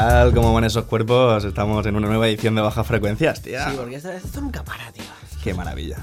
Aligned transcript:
¿Qué 0.00 0.06
tal? 0.06 0.32
¿Cómo 0.34 0.54
van 0.54 0.64
esos 0.64 0.84
cuerpos? 0.86 1.44
Estamos 1.44 1.84
en 1.84 1.94
una 1.94 2.08
nueva 2.08 2.26
edición 2.26 2.54
de 2.54 2.62
Bajas 2.62 2.86
Frecuencias, 2.86 3.42
tía. 3.42 3.68
Sí, 3.68 3.76
porque 3.76 3.96
esta 3.96 4.08
vez 4.08 4.24
esto 4.24 4.40
nunca 4.40 4.64
para, 4.64 4.90
tío. 4.92 5.04
Qué 5.44 5.52
maravilla. 5.52 5.98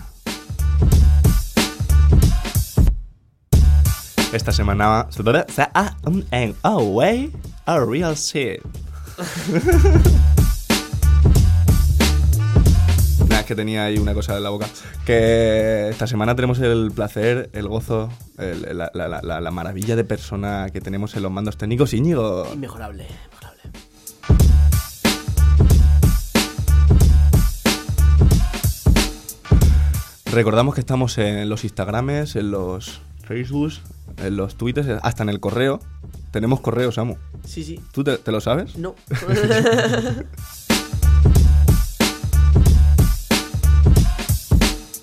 Esta 4.32 4.52
semana... 4.52 5.08
And 6.30 6.54
away 6.62 7.32
a 7.66 7.80
real 7.80 8.14
shit. 8.14 8.62
Nada, 13.28 13.40
es 13.42 13.46
que 13.48 13.56
tenía 13.56 13.86
ahí 13.86 13.98
una 13.98 14.14
cosa 14.14 14.38
en 14.38 14.44
la 14.44 14.52
boca. 14.52 14.68
Que 15.08 15.90
esta 15.90 16.06
semana 16.06 16.36
tenemos 16.36 16.60
el 16.60 16.92
placer, 16.94 17.50
el 17.54 17.68
gozo, 17.68 18.10
el- 18.38 18.78
la, 18.78 18.92
la- 18.94 19.22
la- 19.24 19.42
la 19.42 19.52
maravilla 19.52 19.96
de 19.96 20.04
persona 20.04 20.68
que 20.72 20.82
tenemos 20.82 21.16
en 21.16 21.24
los 21.24 21.32
mandos 21.32 21.58
técnicos. 21.58 21.94
Íñigo, 21.96 22.48
Inmejorable, 22.54 23.08
Recordamos 30.32 30.76
que 30.76 30.82
estamos 30.82 31.18
en 31.18 31.50
los 31.50 31.64
Instagrames, 31.64 32.36
en 32.36 32.52
los 32.52 33.02
Facebooks, 33.26 33.82
en 34.18 34.38
los 34.38 34.56
Twitters, 34.56 34.88
hasta 35.02 35.24
en 35.24 35.30
el 35.30 35.40
correo. 35.40 35.80
Tenemos 36.32 36.60
correo, 36.60 36.92
Samu. 36.92 37.16
Sí, 37.46 37.64
sí. 37.64 37.80
¿Tú 37.92 38.04
te, 38.04 38.18
te 38.18 38.32
lo 38.32 38.42
sabes? 38.42 38.78
No. 38.78 38.96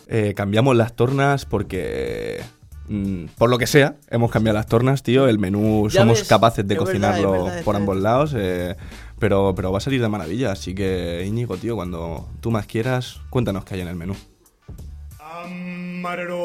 Eh, 0.07 0.35
cambiamos 0.37 0.77
las 0.77 0.95
tornas 0.95 1.45
porque... 1.45 2.41
mm, 2.89 3.25
por 3.37 3.51
lo 3.51 3.59
que 3.59 3.67
sea, 3.67 3.97
hemos 4.11 4.31
cambiado 4.31 4.59
las 4.59 4.67
tornas, 4.67 5.03
tío. 5.03 5.27
El 5.29 5.39
menú 5.39 5.89
Ya 5.89 6.01
somos 6.03 6.21
ves, 6.21 6.29
capaces 6.29 6.67
de 6.69 6.75
verdad, 6.75 6.87
cocinarlo 6.87 7.33
verdad, 7.33 7.65
por 7.65 7.75
ambos 7.77 7.97
lados. 7.97 8.33
eh, 8.37 8.77
pero, 9.19 9.55
pero 9.57 9.73
va 9.73 9.79
a 9.79 9.81
salir 9.81 10.01
de 10.01 10.09
maravilla. 10.09 10.53
Así 10.53 10.75
que, 10.75 11.25
Íñigo, 11.27 11.57
tío, 11.57 11.75
cuando 11.77 12.29
tú 12.41 12.51
más 12.51 12.67
quieras, 12.67 13.21
cuéntanos 13.31 13.65
qué 13.65 13.75
hay 13.75 13.81
en 13.81 13.89
el 13.89 13.97
menú. 13.97 14.15
Amarlo, 15.43 16.39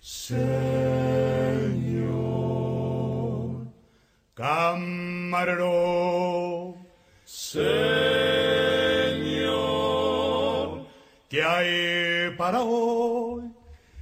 Señor. 0.00 0.48
Camarero, 4.34 5.74
Señor. 7.24 7.66
¿Qué 11.28 11.42
hay 11.42 12.34
para 12.36 12.62
hoy, 12.62 13.52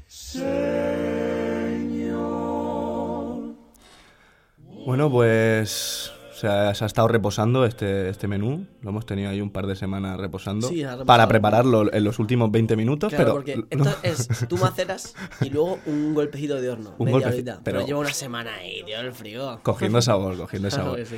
Señor? 0.06 0.76
Bueno, 4.58 5.10
pues 5.10 6.12
o 6.36 6.38
sea, 6.38 6.74
se 6.74 6.84
ha 6.84 6.86
estado 6.86 7.08
reposando 7.08 7.64
este, 7.64 8.10
este 8.10 8.28
menú. 8.28 8.66
Lo 8.82 8.90
hemos 8.90 9.06
tenido 9.06 9.30
ahí 9.30 9.40
un 9.40 9.48
par 9.50 9.66
de 9.66 9.74
semanas 9.74 10.18
reposando. 10.18 10.68
Sí, 10.68 10.82
ha 10.84 11.02
para 11.04 11.26
prepararlo 11.28 11.90
en 11.90 12.04
los 12.04 12.18
últimos 12.18 12.50
20 12.50 12.76
minutos. 12.76 13.08
Claro, 13.14 13.42
pero 13.42 13.64
porque 13.66 13.76
no- 13.76 13.88
esto 14.02 14.30
es 14.42 14.46
tú 14.46 14.58
maceras 14.58 15.14
y 15.40 15.48
luego 15.48 15.78
un 15.86 16.12
golpecito 16.12 16.60
de 16.60 16.68
horno. 16.68 16.94
Un 16.98 17.06
media 17.06 17.20
golpeci- 17.28 17.32
horita. 17.32 17.60
pero- 17.64 17.78
Pero... 17.78 17.86
lleva 17.86 18.00
una 18.00 18.12
semana 18.12 18.54
ahí, 18.56 18.82
tío, 18.84 19.00
el 19.00 19.12
frío. 19.12 19.60
cogiendo 19.62 20.02
sabor, 20.02 20.36
cogiendo 20.36 20.70
sabor. 20.70 21.00
sí. 21.06 21.16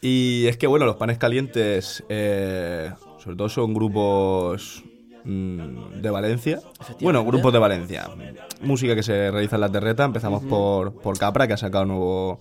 Y 0.00 0.46
es 0.48 0.56
que, 0.56 0.66
bueno, 0.66 0.86
los 0.86 0.96
panes 0.96 1.18
calientes, 1.18 2.02
eh, 2.08 2.90
sobre 3.18 3.36
todo 3.36 3.48
son 3.50 3.72
grupos 3.74 4.82
mm, 5.24 6.00
de 6.02 6.10
Valencia. 6.10 6.60
Bueno, 7.00 7.22
grupos 7.24 7.52
de 7.52 7.58
Valencia. 7.58 8.08
Música 8.62 8.94
que 8.94 9.02
se 9.02 9.30
realiza 9.30 9.56
en 9.56 9.60
la 9.60 9.70
terreta. 9.72 10.04
Empezamos 10.04 10.42
por, 10.44 10.94
por 10.94 11.18
Capra, 11.18 11.46
que 11.46 11.54
ha 11.54 11.56
sacado 11.58 11.84
nuevo, 11.86 12.38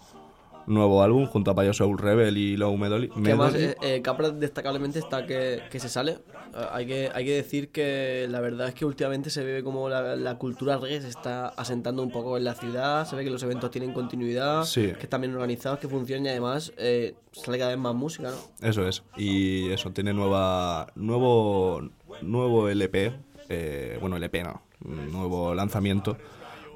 nuevo 0.68 1.03
álbum 1.03 1.25
junto 1.25 1.51
a 1.51 1.56
Payo 1.56 1.74
Soul 1.74 1.97
Rebel 1.97 2.38
y 2.38 2.57
Low 2.57 2.75
Medley. 2.78 3.09
Que 3.09 3.19
además, 3.29 3.53
eh, 3.56 3.75
eh, 3.81 4.01
Capra 4.01 4.29
destacablemente 4.29 5.00
está 5.00 5.25
que, 5.25 5.62
que 5.69 5.79
se 5.79 5.90
sale. 5.90 6.12
Eh, 6.12 6.66
hay, 6.72 6.85
que, 6.85 7.09
hay 7.13 7.25
que 7.25 7.35
decir 7.35 7.69
que 7.69 8.28
la 8.29 8.40
verdad 8.40 8.68
es 8.69 8.74
que 8.74 8.85
últimamente 8.85 9.29
se 9.29 9.44
ve 9.44 9.63
como 9.63 9.90
la, 9.90 10.16
la 10.16 10.38
cultura 10.38 10.78
reggae 10.78 11.01
se 11.01 11.09
está 11.09 11.47
asentando 11.50 12.01
un 12.03 12.12
poco 12.12 12.38
en 12.38 12.44
la 12.44 12.53
ciudad. 12.53 13.07
Se 13.07 13.16
ve 13.16 13.24
que 13.24 13.29
los 13.29 13.44
eventos 13.44 13.72
tienen 13.72 13.94
continuidad, 13.94 14.63
Sí. 14.63 14.91
que 14.94 15.03
están 15.03 15.22
bien 15.22 15.34
organizados, 15.34 15.79
que 15.79 15.88
funcionan 15.88 16.25
y 16.25 16.29
además 16.29 16.74
eh, 16.78 17.16
sale 17.31 17.57
cada 17.57 17.72
vez 17.72 17.80
más 17.80 17.95
música, 17.95 18.31
¿no? 18.31 18.68
Eso 18.68 18.88
es. 18.88 19.03
Y 19.18 19.69
eso, 19.72 19.91
tiene 19.91 20.13
nueva 20.13 20.88
nuevo 20.95 21.81
nuevo 22.22 22.69
LP. 22.69 23.12
eh, 23.50 23.97
bueno, 24.00 24.16
LP 24.18 24.44
no. 24.44 24.62
Nuevo 24.84 25.56
lanzamiento 25.56 26.18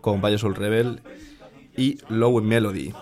con 0.02 0.22
Payo 0.22 0.38
Soul 0.38 0.56
Rebel 0.56 1.02
y 1.75 1.98
Low 2.09 2.42
Melody. 2.42 2.94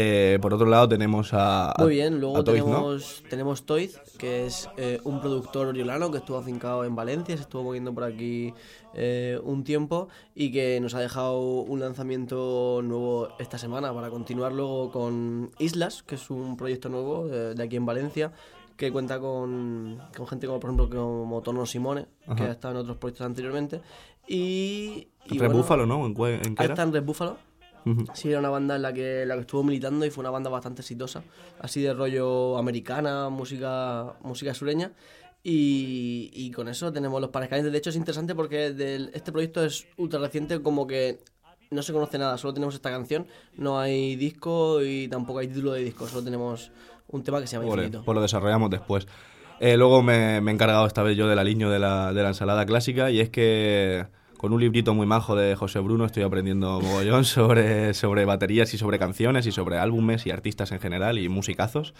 Eh, 0.00 0.38
por 0.40 0.54
otro 0.54 0.66
lado 0.66 0.88
tenemos 0.88 1.34
a... 1.34 1.72
a- 1.72 1.82
Muy 1.82 1.94
bien, 1.94 2.20
luego 2.20 2.44
Toys, 2.44 2.60
¿no? 2.60 2.66
tenemos, 2.66 3.22
tenemos 3.28 3.66
Toiz, 3.66 3.98
que 4.16 4.46
es 4.46 4.68
eh, 4.76 5.00
un 5.02 5.20
productor 5.20 5.66
oriolano 5.66 6.10
que 6.12 6.18
estuvo 6.18 6.36
afincado 6.38 6.84
en 6.84 6.94
Valencia, 6.94 7.34
se 7.36 7.42
estuvo 7.42 7.64
moviendo 7.64 7.92
por 7.92 8.04
aquí 8.04 8.54
eh, 8.94 9.40
un 9.42 9.64
tiempo 9.64 10.08
y 10.36 10.52
que 10.52 10.78
nos 10.80 10.94
ha 10.94 11.00
dejado 11.00 11.40
un 11.40 11.80
lanzamiento 11.80 12.80
nuevo 12.84 13.28
esta 13.40 13.58
semana 13.58 13.92
para 13.92 14.08
continuar 14.10 14.52
luego 14.52 14.92
con 14.92 15.50
Islas, 15.58 16.04
que 16.04 16.14
es 16.14 16.30
un 16.30 16.56
proyecto 16.56 16.88
nuevo 16.88 17.26
eh, 17.26 17.54
de 17.56 17.62
aquí 17.64 17.74
en 17.76 17.86
Valencia 17.86 18.32
que 18.76 18.92
cuenta 18.92 19.18
con, 19.18 20.00
con 20.16 20.26
gente 20.28 20.46
como 20.46 20.60
por 20.60 20.70
ejemplo 20.70 20.88
como 20.88 21.42
Tono 21.42 21.66
Simone, 21.66 22.06
que 22.36 22.44
ha 22.44 22.52
estado 22.52 22.74
en 22.74 22.80
otros 22.82 22.96
proyectos 22.98 23.26
anteriormente 23.26 23.80
y... 24.28 25.08
y 25.26 25.30
Red 25.30 25.38
bueno, 25.38 25.54
Buffalo, 25.56 25.86
¿no? 25.86 26.06
¿En, 26.06 26.14
en 26.46 26.54
qué 26.54 26.62
era? 26.64 26.74
está 26.74 26.82
en 26.84 26.92
Red 26.92 27.02
Ujú. 27.90 28.04
Sí, 28.14 28.30
era 28.30 28.38
una 28.40 28.50
banda 28.50 28.76
en 28.76 28.82
la 28.82 28.92
que, 28.92 29.24
la 29.26 29.34
que 29.34 29.40
estuvo 29.42 29.62
militando 29.62 30.04
y 30.04 30.10
fue 30.10 30.22
una 30.22 30.30
banda 30.30 30.50
bastante 30.50 30.82
exitosa. 30.82 31.22
Así 31.60 31.80
de 31.82 31.94
rollo 31.94 32.58
americana, 32.58 33.28
música, 33.28 34.14
música 34.22 34.52
sureña. 34.54 34.92
Y, 35.42 36.30
y 36.34 36.50
con 36.50 36.68
eso 36.68 36.92
tenemos 36.92 37.20
los 37.20 37.30
calientes. 37.30 37.72
De 37.72 37.78
hecho, 37.78 37.90
es 37.90 37.96
interesante 37.96 38.34
porque 38.34 38.72
del- 38.72 39.10
este 39.14 39.32
proyecto 39.32 39.64
es 39.64 39.86
ultra 39.96 40.18
reciente, 40.20 40.60
como 40.60 40.86
que 40.86 41.18
no 41.70 41.82
se 41.82 41.92
conoce 41.92 42.18
nada, 42.18 42.36
solo 42.38 42.54
tenemos 42.54 42.74
esta 42.74 42.90
canción. 42.90 43.26
No 43.56 43.78
hay 43.78 44.16
disco 44.16 44.82
y 44.82 45.08
tampoco 45.08 45.38
hay 45.38 45.48
título 45.48 45.72
de 45.72 45.82
disco, 45.84 46.06
solo 46.06 46.24
tenemos 46.24 46.70
un 47.08 47.22
tema 47.22 47.40
que 47.40 47.46
se 47.46 47.56
llama 47.56 47.66
Infinito. 47.68 48.02
pues 48.04 48.14
lo 48.16 48.22
desarrollamos 48.22 48.68
después. 48.70 49.06
Eh, 49.60 49.76
luego 49.76 50.02
me, 50.02 50.40
me 50.40 50.50
he 50.50 50.54
encargado 50.54 50.86
esta 50.86 51.02
vez 51.02 51.16
yo 51.16 51.26
del 51.28 51.38
aliño 51.38 51.70
de 51.70 51.78
la, 51.78 52.12
de 52.12 52.22
la 52.22 52.28
ensalada 52.28 52.64
clásica 52.66 53.10
y 53.10 53.20
es 53.20 53.30
que 53.30 54.06
con 54.38 54.52
un 54.54 54.60
librito 54.60 54.94
muy 54.94 55.04
majo 55.06 55.36
de 55.36 55.54
José 55.56 55.80
Bruno 55.80 56.06
estoy 56.06 56.22
aprendiendo 56.22 56.80
mogollón 56.80 57.24
sobre, 57.26 57.92
sobre 57.92 58.24
baterías 58.24 58.72
y 58.72 58.78
sobre 58.78 58.98
canciones 58.98 59.46
y 59.46 59.52
sobre 59.52 59.78
álbumes 59.78 60.24
y 60.26 60.30
artistas 60.30 60.72
en 60.72 60.80
general 60.80 61.18
y 61.18 61.28
musicazos. 61.28 61.92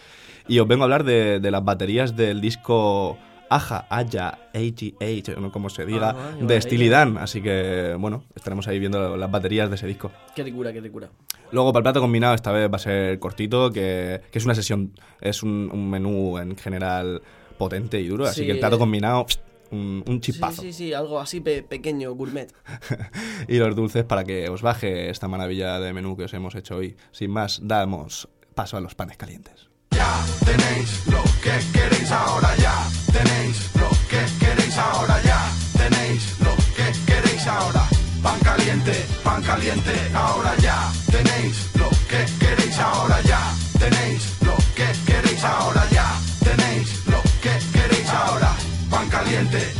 Y 0.48 0.58
os 0.60 0.66
vengo 0.66 0.84
a 0.84 0.86
hablar 0.86 1.04
de, 1.04 1.40
de 1.40 1.50
las 1.50 1.62
baterías 1.64 2.16
del 2.16 2.40
disco 2.40 3.18
Aja, 3.50 3.86
AGH, 3.90 5.36
o 5.36 5.40
no 5.40 5.50
como 5.50 5.70
se 5.70 5.86
diga, 5.86 6.10
Ah, 6.10 6.36
de. 6.38 6.60
Steely 6.60 6.88
Dan. 6.90 7.16
Así 7.18 7.40
que, 7.42 7.96
bueno, 7.98 8.22
estaremos 8.36 8.68
ahí 8.68 8.78
viendo 8.78 9.16
las 9.16 9.30
baterías 9.30 9.68
de 9.70 9.76
ese 9.76 9.86
disco. 9.86 10.10
Qué 10.36 10.42
ricura, 10.44 10.72
qué 10.72 10.80
ricura. 10.80 11.08
Luego 11.50 11.72
para 11.72 11.80
el 11.80 11.84
plato 11.84 12.00
combinado 12.00 12.34
esta 12.34 12.52
vez 12.52 12.70
va 12.70 12.76
a 12.76 12.78
ser 12.78 13.18
cortito, 13.18 13.70
que, 13.72 14.20
que 14.30 14.38
es 14.38 14.44
una 14.44 14.54
sesión, 14.54 14.92
es 15.20 15.42
un, 15.42 15.70
un 15.72 15.88
menú 15.88 16.36
en 16.38 16.56
general 16.56 17.22
potente 17.56 17.98
y 18.00 18.06
duro, 18.06 18.26
así 18.26 18.40
Sí. 18.42 18.46
que 18.46 18.52
el 18.52 18.58
plato 18.60 18.78
combinado, 18.78 19.24
pst, 19.26 19.40
un, 19.70 20.02
un 20.06 20.14
Sí, 20.16 20.32
chispazo. 20.32 20.62
sí, 20.62 20.72
sí, 20.72 20.92
algo 20.92 21.20
así 21.20 21.40
pe- 21.40 21.62
pequeño, 21.62 22.12
gourmet. 22.14 22.52
y 23.48 23.56
los 23.58 23.74
dulces 23.76 24.04
para 24.04 24.24
que 24.24 24.48
os 24.48 24.62
baje 24.62 25.10
esta 25.10 25.28
maravilla 25.28 25.78
de 25.80 25.92
menú 25.92 26.16
que 26.16 26.24
os 26.24 26.34
hemos 26.34 26.54
hecho 26.54 26.76
hoy. 26.76 26.96
Sin 27.12 27.30
más, 27.30 27.60
damos 27.62 28.28
paso 28.54 28.76
a 28.76 28.80
los 28.80 28.94
panes 28.94 29.16
calientes. 29.16 29.68
Ya 29.90 30.24
tenéis 30.44 31.06
lo 31.06 31.22
que 31.42 31.52
queréis 31.72 32.10
ahora 32.12 32.54
ya. 32.56 32.74
Tenéis 33.12 33.70
lo 33.76 33.88
que 34.08 34.20
queréis 34.44 34.76
ahora 34.78 35.20
ya. 35.22 35.50
Tenéis 35.76 36.38
lo 36.40 36.54
que 36.76 37.12
queréis 37.12 37.46
ahora. 37.46 37.88
Pan 38.22 38.38
caliente, 38.40 38.92
pan 39.24 39.42
caliente 39.42 39.92
ahora 40.14 40.54
ya. 40.58 40.90
Tenéis 41.10 41.70
lo 41.76 41.88
que 42.08 42.24
queréis 42.38 42.78
ahora 42.78 43.20
ya. 43.22 43.40
Tenéis 43.78 44.37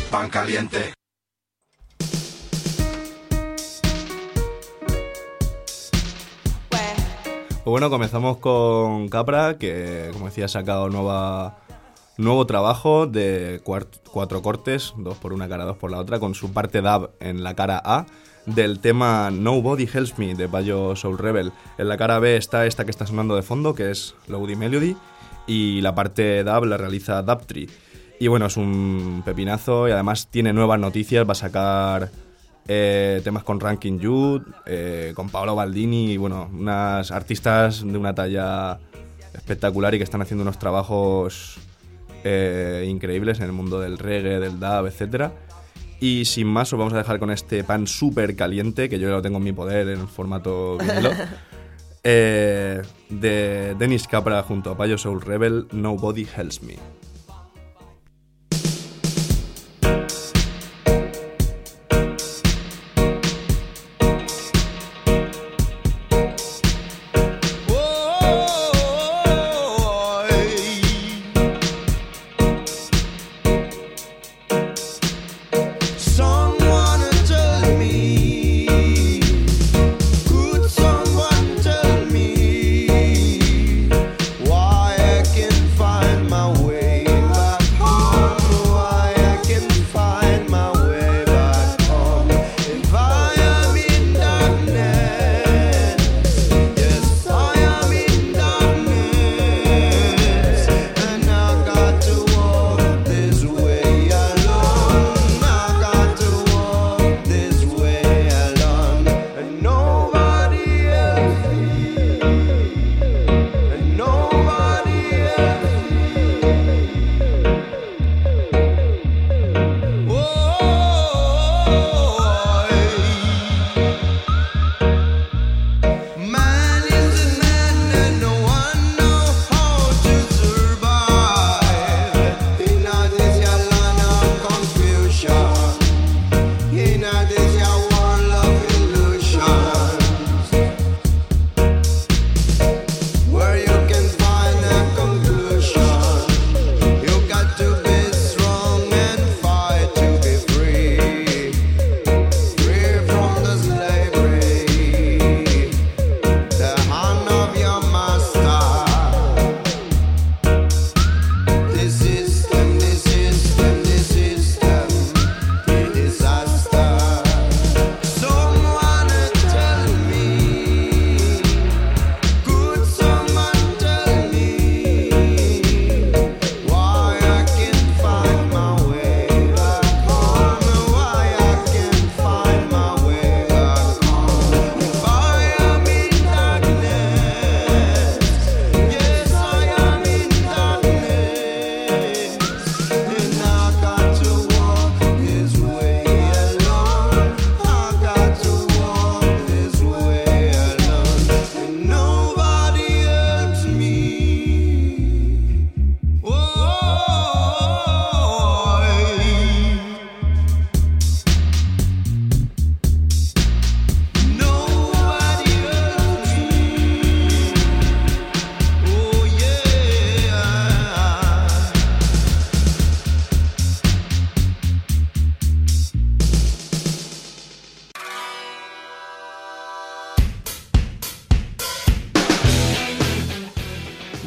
pan 0.09 0.31
caliente. 0.31 0.95
Pues 7.69 7.73
bueno, 7.73 7.91
comenzamos 7.91 8.39
con 8.39 9.09
Capra, 9.09 9.59
que 9.59 10.09
como 10.15 10.27
decía 10.27 10.47
ha 10.47 10.49
sacado 10.49 10.89
nueva, 10.89 11.59
nuevo 12.17 12.47
trabajo 12.47 13.07
de 13.07 13.61
cuatro 13.63 14.41
cortes, 14.41 14.95
dos 14.97 15.19
por 15.19 15.35
una 15.35 15.49
cara, 15.49 15.65
dos 15.65 15.77
por 15.77 15.91
la 15.91 15.99
otra, 15.99 16.19
con 16.19 16.35
su 16.35 16.53
parte 16.55 16.81
dub 16.81 17.11
en 17.21 17.43
la 17.43 17.55
cara 17.55 17.83
A 17.85 18.07
del 18.47 18.81
tema 18.81 19.31
Nobody 19.31 19.87
Helps 19.93 20.19
Me 20.19 20.35
de 20.35 20.47
Bayo 20.47 20.97
Soul 20.97 21.19
Rebel. 21.19 21.53
En 21.77 21.89
la 21.89 21.99
cara 21.99 22.19
B 22.19 22.39
está 22.39 22.65
esta 22.65 22.87
que 22.87 22.91
está 22.91 23.07
sonando 23.07 23.37
de 23.37 23.43
fondo, 23.43 23.75
que 23.75 23.91
es 23.91 24.15
Loady 24.29 24.57
Melody, 24.57 24.97
y 25.47 25.83
la 25.83 25.95
parte 25.95 26.43
dub 26.45 26.65
la 26.65 26.79
realiza 26.79 27.21
Dubtree. 27.21 27.69
Y 28.21 28.27
bueno, 28.27 28.47
es 28.47 28.57
un 28.57 29.23
pepinazo 29.25 29.89
y 29.89 29.93
además 29.93 30.29
tiene 30.29 30.53
nuevas 30.53 30.81
noticias, 30.81 31.27
va 31.27 31.33
a 31.33 31.37
sacar 31.37 32.11
eh, 32.67 33.21
temas 33.25 33.45
con 33.45 33.61
Ranking 33.61 33.99
Youth, 33.99 34.43
eh, 34.67 35.13
con 35.15 35.31
Paolo 35.31 35.55
Baldini 35.55 36.13
y 36.13 36.17
bueno, 36.19 36.51
unas 36.53 37.11
artistas 37.13 37.83
de 37.83 37.97
una 37.97 38.15
talla 38.15 38.79
espectacular 39.33 39.95
y 39.95 39.99
que 39.99 40.05
están 40.05 40.21
haciendo 40.21 40.43
unos 40.43 40.59
trabajos 40.59 41.59
eh, 42.25 42.87
increíbles 42.87 43.39
en 43.39 43.47
el 43.47 43.53
mundo 43.53 43.81
del 43.81 43.97
reggae, 43.97 44.41
del 44.41 44.61
dub, 44.61 44.87
etcétera. 44.87 45.33
Y 46.01 46.27
sin 46.27 46.47
más, 46.47 46.73
os 46.73 46.79
vamos 46.79 46.93
a 46.93 46.99
dejar 46.99 47.19
con 47.19 47.31
este 47.31 47.65
pan 47.65 47.87
súper 47.87 48.37
caliente, 48.37 48.89
que 48.89 48.99
yo 48.99 49.09
lo 49.09 49.23
tengo 49.23 49.39
en 49.39 49.45
mi 49.45 49.53
poder 49.53 49.89
en 49.89 50.07
formato 50.07 50.77
vinilo, 50.77 51.11
de 52.05 53.75
Dennis 53.79 54.07
Capra 54.07 54.43
junto 54.43 54.73
a 54.73 54.77
Payo 54.77 54.99
Soul 54.99 55.23
Rebel, 55.23 55.67
Nobody 55.73 56.27
Helps 56.37 56.63
Me. 56.63 56.98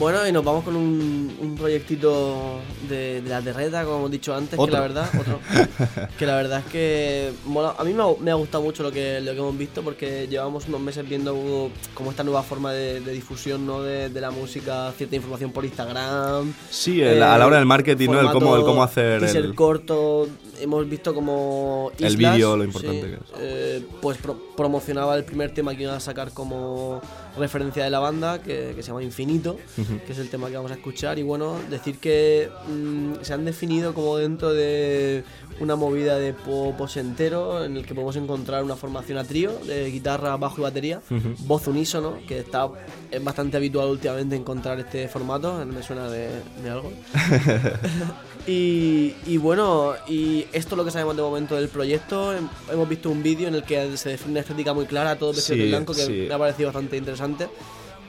Bueno, 0.02 0.28
y 0.28 0.32
nos 0.32 0.44
vamos 0.44 0.64
con 0.64 0.76
un, 0.76 1.32
un 1.40 1.56
proyectito 1.56 2.58
de, 2.90 3.22
de 3.22 3.30
la 3.30 3.40
terreta, 3.40 3.84
como 3.84 3.98
hemos 3.98 4.10
dicho 4.12 4.34
antes, 4.34 4.60
que 4.60 4.72
la 4.72 4.80
verdad, 4.80 5.08
otro, 5.20 5.40
que 6.18 6.26
la 6.26 6.36
verdad 6.38 6.64
es 6.66 6.72
que 6.72 7.32
mola- 7.46 7.76
a 7.78 7.84
mí 7.84 7.94
me 7.94 8.02
ha, 8.02 8.08
me 8.20 8.32
ha 8.32 8.34
gustado 8.34 8.64
mucho 8.64 8.82
lo 8.82 8.92
que, 8.92 9.22
lo 9.22 9.32
que 9.34 9.38
hemos 9.38 9.56
visto 9.56 9.84
porque 9.84 10.28
llevamos 10.28 10.68
unos 10.68 10.82
meses 10.82 11.08
viendo 11.08 11.70
como, 11.94 12.10
esta 12.10 12.24
nueva 12.24 12.42
forma 12.42 12.74
de, 12.74 13.00
de 13.02 13.12
difusión 13.12 13.68
¿no? 13.68 13.84
de, 13.84 14.10
de 14.10 14.22
la 14.22 14.32
música, 14.32 14.92
cierta 14.98 15.16
información 15.18 15.52
por 15.52 15.66
Instagram. 15.66 16.52
Sí, 16.72 17.00
el- 17.00 17.22
a 17.22 17.38
la 17.38 17.46
hora 17.46 17.58
del 17.58 17.68
marketing, 17.68 18.10
¿no? 18.10 18.22
El 18.22 18.32
cómo, 18.32 18.56
el 18.56 18.64
cómo 18.64 18.82
hacer 18.82 19.24
el... 19.24 19.54
corto, 19.54 20.28
hemos 20.60 20.90
visto 20.90 21.14
como 21.14 21.92
El 22.00 22.18
vídeo, 22.18 22.58
lo 22.58 22.64
importante 22.64 23.02
sí, 23.04 23.08
que 23.08 23.14
es. 23.14 23.22
eh, 23.40 23.86
pues 24.02 24.18
pro- 24.18 24.40
promocionaba 24.58 25.16
el 25.16 25.26
primer 25.26 25.54
tema 25.54 25.76
que 25.76 25.84
iban 25.84 25.96
a 25.96 26.00
sacar 26.00 26.32
como 26.34 27.00
referencia 27.38 27.84
de 27.84 27.90
la 27.90 28.00
banda, 28.00 28.42
que, 28.42 28.74
que 28.76 28.84
se 28.84 28.90
llama 28.90 29.04
Infinito, 29.04 29.58
que 30.06 30.12
es 30.12 30.20
el 30.20 30.30
tema 30.30 30.50
que 30.50 30.58
vamos 30.58 30.72
a 30.72 30.76
escuchar. 30.76 31.20
Y 31.20 31.24
bueno, 31.24 31.56
decir 31.70 31.98
que 32.00 32.50
mm, 32.68 33.24
se 33.24 33.34
han 33.34 33.46
definido 33.46 33.94
como 33.94 34.18
dentro 34.18 34.54
de 34.54 35.24
una 35.60 35.76
movida 35.76 36.18
de 36.18 36.34
pop 36.34 36.80
entero 36.96 37.64
en 37.64 37.78
el 37.78 37.86
que 37.86 37.94
podemos 37.94 38.16
encontrar 38.16 38.64
una 38.64 38.76
formación 38.76 39.18
a 39.18 39.24
trío 39.24 39.52
de 39.66 39.90
guitarra, 39.92 40.36
bajo 40.38 40.60
y 40.60 40.64
batería, 40.64 41.02
voz 41.46 41.68
unísono, 41.68 42.18
que 42.28 42.40
está 42.40 42.70
es 43.12 43.24
bastante 43.24 43.58
habitual 43.58 43.90
últimamente 43.90 44.36
encontrar 44.36 44.80
este 44.80 45.08
formato, 45.08 45.64
me 45.66 45.84
suena 45.84 46.10
de, 46.10 46.30
de 46.64 46.70
algo. 46.70 46.92
Y, 48.48 49.14
y 49.28 49.38
bueno, 49.38 49.94
y 50.08 50.46
esto 50.52 50.74
es 50.76 50.78
lo 50.78 50.84
que 50.86 50.92
sabemos 50.92 51.16
de 51.16 51.22
momento 51.22 51.56
del 51.56 51.70
proyecto. 51.70 52.34
Hem- 52.36 52.50
Hemos 52.72 52.90
visto 52.90 53.10
un 53.10 53.22
vídeo 53.22 53.48
en 53.48 53.56
el 53.56 53.64
que 53.64 53.96
se 53.98 54.10
define 54.10 54.32
una 54.32 54.40
estética 54.42 54.74
muy 54.74 54.86
clara, 54.86 55.16
todo 55.18 55.32
vestido 55.32 55.58
de 55.58 55.64
Sí, 55.66 55.70
blanco, 55.70 55.94
que 55.94 56.02
sí. 56.06 56.26
me 56.28 56.34
ha 56.34 56.38
parecido 56.40 56.68
bastante 56.70 56.98
interesante. 56.98 57.48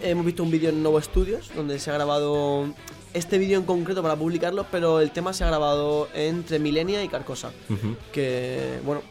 Hemos 0.00 0.24
visto 0.24 0.42
un 0.42 0.50
vídeo 0.50 0.70
en 0.70 0.82
Novo 0.82 1.00
Studios, 1.00 1.50
donde 1.54 1.78
se 1.78 1.90
ha 1.90 1.94
grabado 1.94 2.72
este 3.12 3.36
vídeo 3.38 3.58
en 3.58 3.64
concreto 3.66 4.02
para 4.02 4.16
publicarlo, 4.16 4.66
pero 4.70 5.00
el 5.00 5.10
tema 5.10 5.32
se 5.34 5.44
ha 5.44 5.48
grabado 5.48 6.08
entre 6.14 6.58
Milenia 6.58 7.04
y 7.04 7.08
Carcosa. 7.08 7.52
Ujú. 7.68 7.96
Que, 8.12 8.80
bueno, 8.84 9.02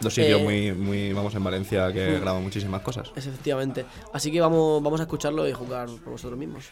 Dos 0.00 0.14
sitios 0.14 0.40
Eh, 0.40 0.42
muy, 0.44 0.72
muy, 0.72 1.12
vamos, 1.12 1.32
en 1.36 1.44
Valencia 1.44 1.92
que 1.92 2.08
mm. 2.16 2.20
graban 2.20 2.42
muchísimas 2.42 2.82
cosas. 2.82 3.10
es 3.14 3.26
efectivamente. 3.26 3.84
Así 4.12 4.32
que 4.32 4.40
vamos, 4.40 4.82
vamos 4.82 4.98
a 5.00 5.04
escucharlo 5.04 5.46
y 5.48 5.52
jugar 5.52 5.88
por 6.02 6.12
vosotros 6.14 6.36
mismos. 6.38 6.64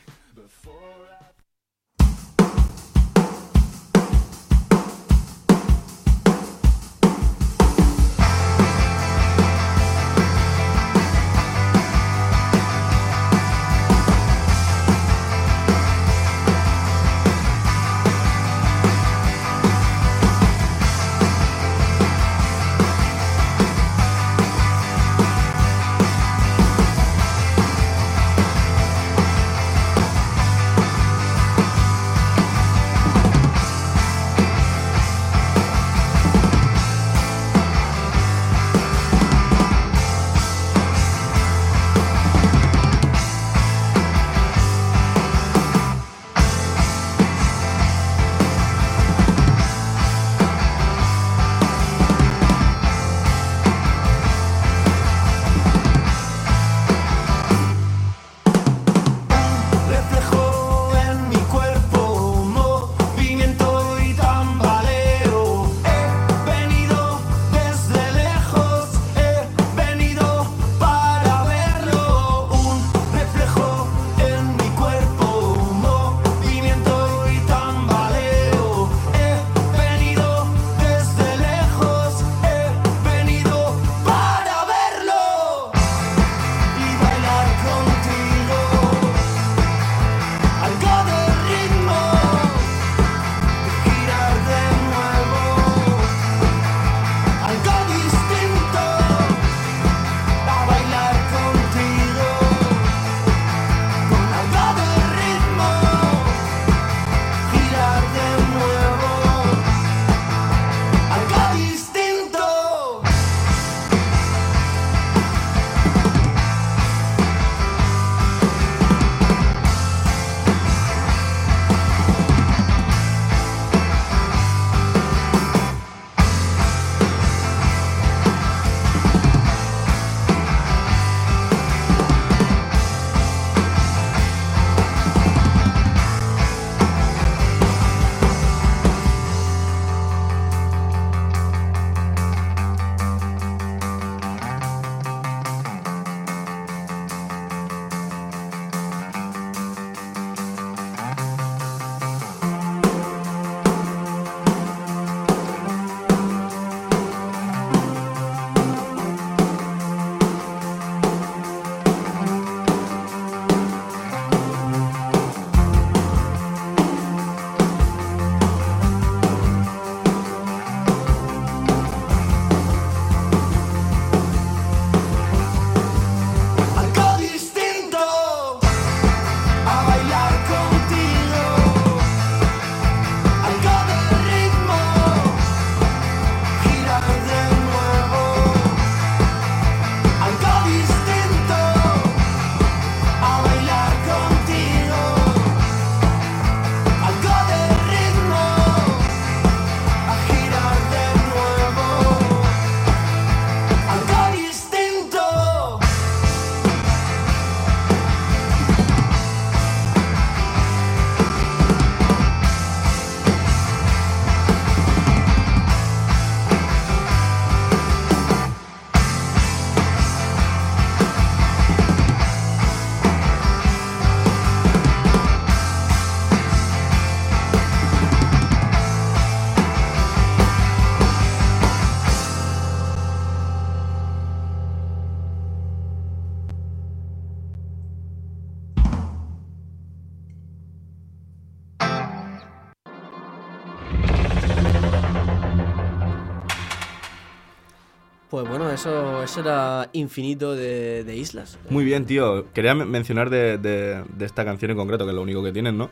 Eso, 248.80 249.22
eso 249.22 249.40
era 249.40 249.88
infinito 249.92 250.54
de, 250.54 251.04
de 251.04 251.16
islas. 251.16 251.58
Muy 251.68 251.84
bien, 251.84 252.04
tío. 252.06 252.50
Quería 252.52 252.74
men- 252.74 252.90
mencionar 252.90 253.30
de, 253.30 253.58
de- 253.58 254.02
de 254.16 254.24
esta 254.24 254.44
canción 254.44 254.70
en 254.70 254.76
concreto, 254.76 255.04
que 255.04 255.10
es 255.10 255.14
lo 255.14 255.22
único 255.22 255.42
que 255.42 255.52
tienen, 255.52 255.76
¿no? 255.78 255.90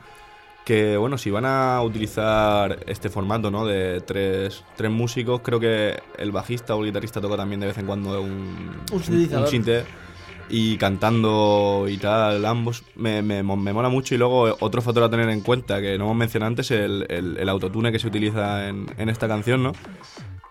Que, 0.65 0.97
bueno, 0.99 1.17
si 1.17 1.31
van 1.31 1.47
a 1.47 1.81
utilizar 1.83 2.81
este 2.87 3.09
formato, 3.09 3.51
¿no? 3.51 3.65
De 3.67 4.01
tres, 4.03 4.65
tres 4.77 4.91
músicos, 4.91 5.41
creo 5.43 5.59
que 5.61 5.99
el 6.19 6.31
bajista 6.31 6.75
o 6.75 6.81
el 6.81 6.87
guitarrista 6.87 7.21
toca 7.23 7.37
también 7.37 7.61
de 7.61 7.69
vez 7.69 7.79
en 7.79 7.87
cuando 7.87 8.21
un, 8.21 8.77
Un 8.93 9.03
sinte 9.47 9.85
y 10.49 10.77
cantando 10.77 11.87
y 11.89 11.97
tal, 11.99 12.45
ambos, 12.45 12.85
me, 12.97 13.23
me, 13.23 13.43
me 13.43 13.73
mola 13.73 13.89
mucho. 13.89 14.15
Y 14.15 14.19
luego 14.19 14.57
otro 14.61 14.83
factor 14.83 15.05
a 15.05 15.11
tener 15.11 15.29
en 15.29 15.41
cuenta, 15.41 15.81
que 15.81 15.99
no 15.99 16.05
hemos 16.05 16.17
mencionado 16.17 16.49
antes, 16.49 16.71
el, 16.71 17.07
el, 17.09 17.37
el 17.39 17.49
autotune 17.49 17.93
que 17.93 17.99
se 17.99 18.07
utiliza 18.07 18.69
en, 18.69 18.87
en 18.97 19.09
esta 19.09 19.29
canción, 19.29 19.63
¿no? 19.63 19.73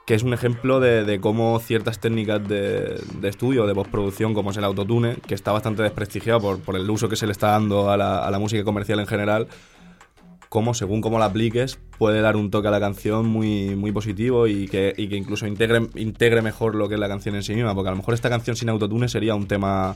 que 0.08 0.16
es 0.16 0.24
un 0.24 0.34
ejemplo 0.34 0.80
de, 0.80 1.04
de 1.04 1.20
cómo 1.20 1.60
ciertas 1.60 2.00
técnicas 2.00 2.48
de, 2.48 2.98
de 3.20 3.28
estudio, 3.28 3.68
de 3.68 3.76
postproducción, 3.76 4.34
como 4.34 4.52
es 4.52 4.58
el 4.58 4.64
autotune, 4.64 5.18
que 5.28 5.36
está 5.36 5.52
bastante 5.52 5.84
desprestigiado 5.84 6.40
por, 6.40 6.62
por 6.62 6.78
el 6.78 6.90
uso 6.90 7.10
que 7.10 7.18
se 7.18 7.26
le 7.26 7.34
está 7.34 7.48
dando 7.50 7.92
a 7.92 7.98
la, 7.98 8.26
a 8.26 8.32
la 8.32 8.40
música 8.40 8.64
comercial 8.64 9.02
en 9.02 9.08
general, 9.08 9.48
cómo 10.50 10.74
según 10.74 11.02
cómo 11.02 11.20
la 11.20 11.26
apliques 11.26 11.78
puede 11.98 12.22
dar 12.22 12.36
un 12.36 12.50
toque 12.52 12.68
a 12.68 12.72
la 12.72 12.80
canción 12.80 13.26
muy, 13.28 13.76
muy 13.76 13.92
positivo 13.92 14.48
y 14.48 14.68
que, 14.68 14.94
y 14.96 15.08
que 15.10 15.16
incluso 15.16 15.46
integre, 15.48 15.88
integre 15.96 16.42
mejor 16.42 16.76
lo 16.76 16.88
que 16.88 16.94
es 16.96 17.00
la 17.00 17.08
canción 17.08 17.36
en 17.36 17.44
sí 17.44 17.54
misma, 17.56 17.74
porque 17.76 17.90
a 17.90 17.92
lo 17.92 17.98
mejor 17.98 18.14
esta 18.14 18.30
canción 18.30 18.56
sin 18.56 18.70
autotune 18.70 19.10
sería 19.10 19.36
un 19.36 19.48
tema 19.48 19.96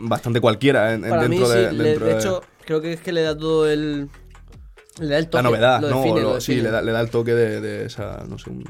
bastante 0.00 0.40
cualquiera 0.40 0.94
en, 0.94 1.02
Para 1.02 1.28
mí, 1.28 1.36
dentro 1.36 1.46
sí, 1.52 1.58
de, 1.58 1.72
le- 1.72 1.84
dentro 1.84 2.06
de 2.06 2.12
de- 2.14 2.18
hecho, 2.20 2.42
creo 2.64 2.80
que 2.80 2.92
es 2.94 3.00
que 3.00 3.12
le 3.12 3.22
da 3.22 3.36
todo 3.36 3.68
el. 3.70 4.08
Le 5.00 5.08
da 5.08 5.18
el 5.18 5.24
toque. 5.28 5.42
la 5.42 5.48
novedad, 5.50 5.80
lo 5.80 5.90
¿no? 5.90 5.96
define, 6.02 6.20
Lo- 6.22 6.34
lo 6.34 6.40
sí, 6.40 6.60
le 6.60 6.70
da, 6.70 6.80
le 6.80 6.92
da 6.92 7.00
el 7.00 7.10
toque 7.10 7.34
de, 7.34 7.60
de 7.60 7.84
esa, 7.86 8.24
no 8.28 8.38
sé, 8.38 8.50
un... 8.50 8.64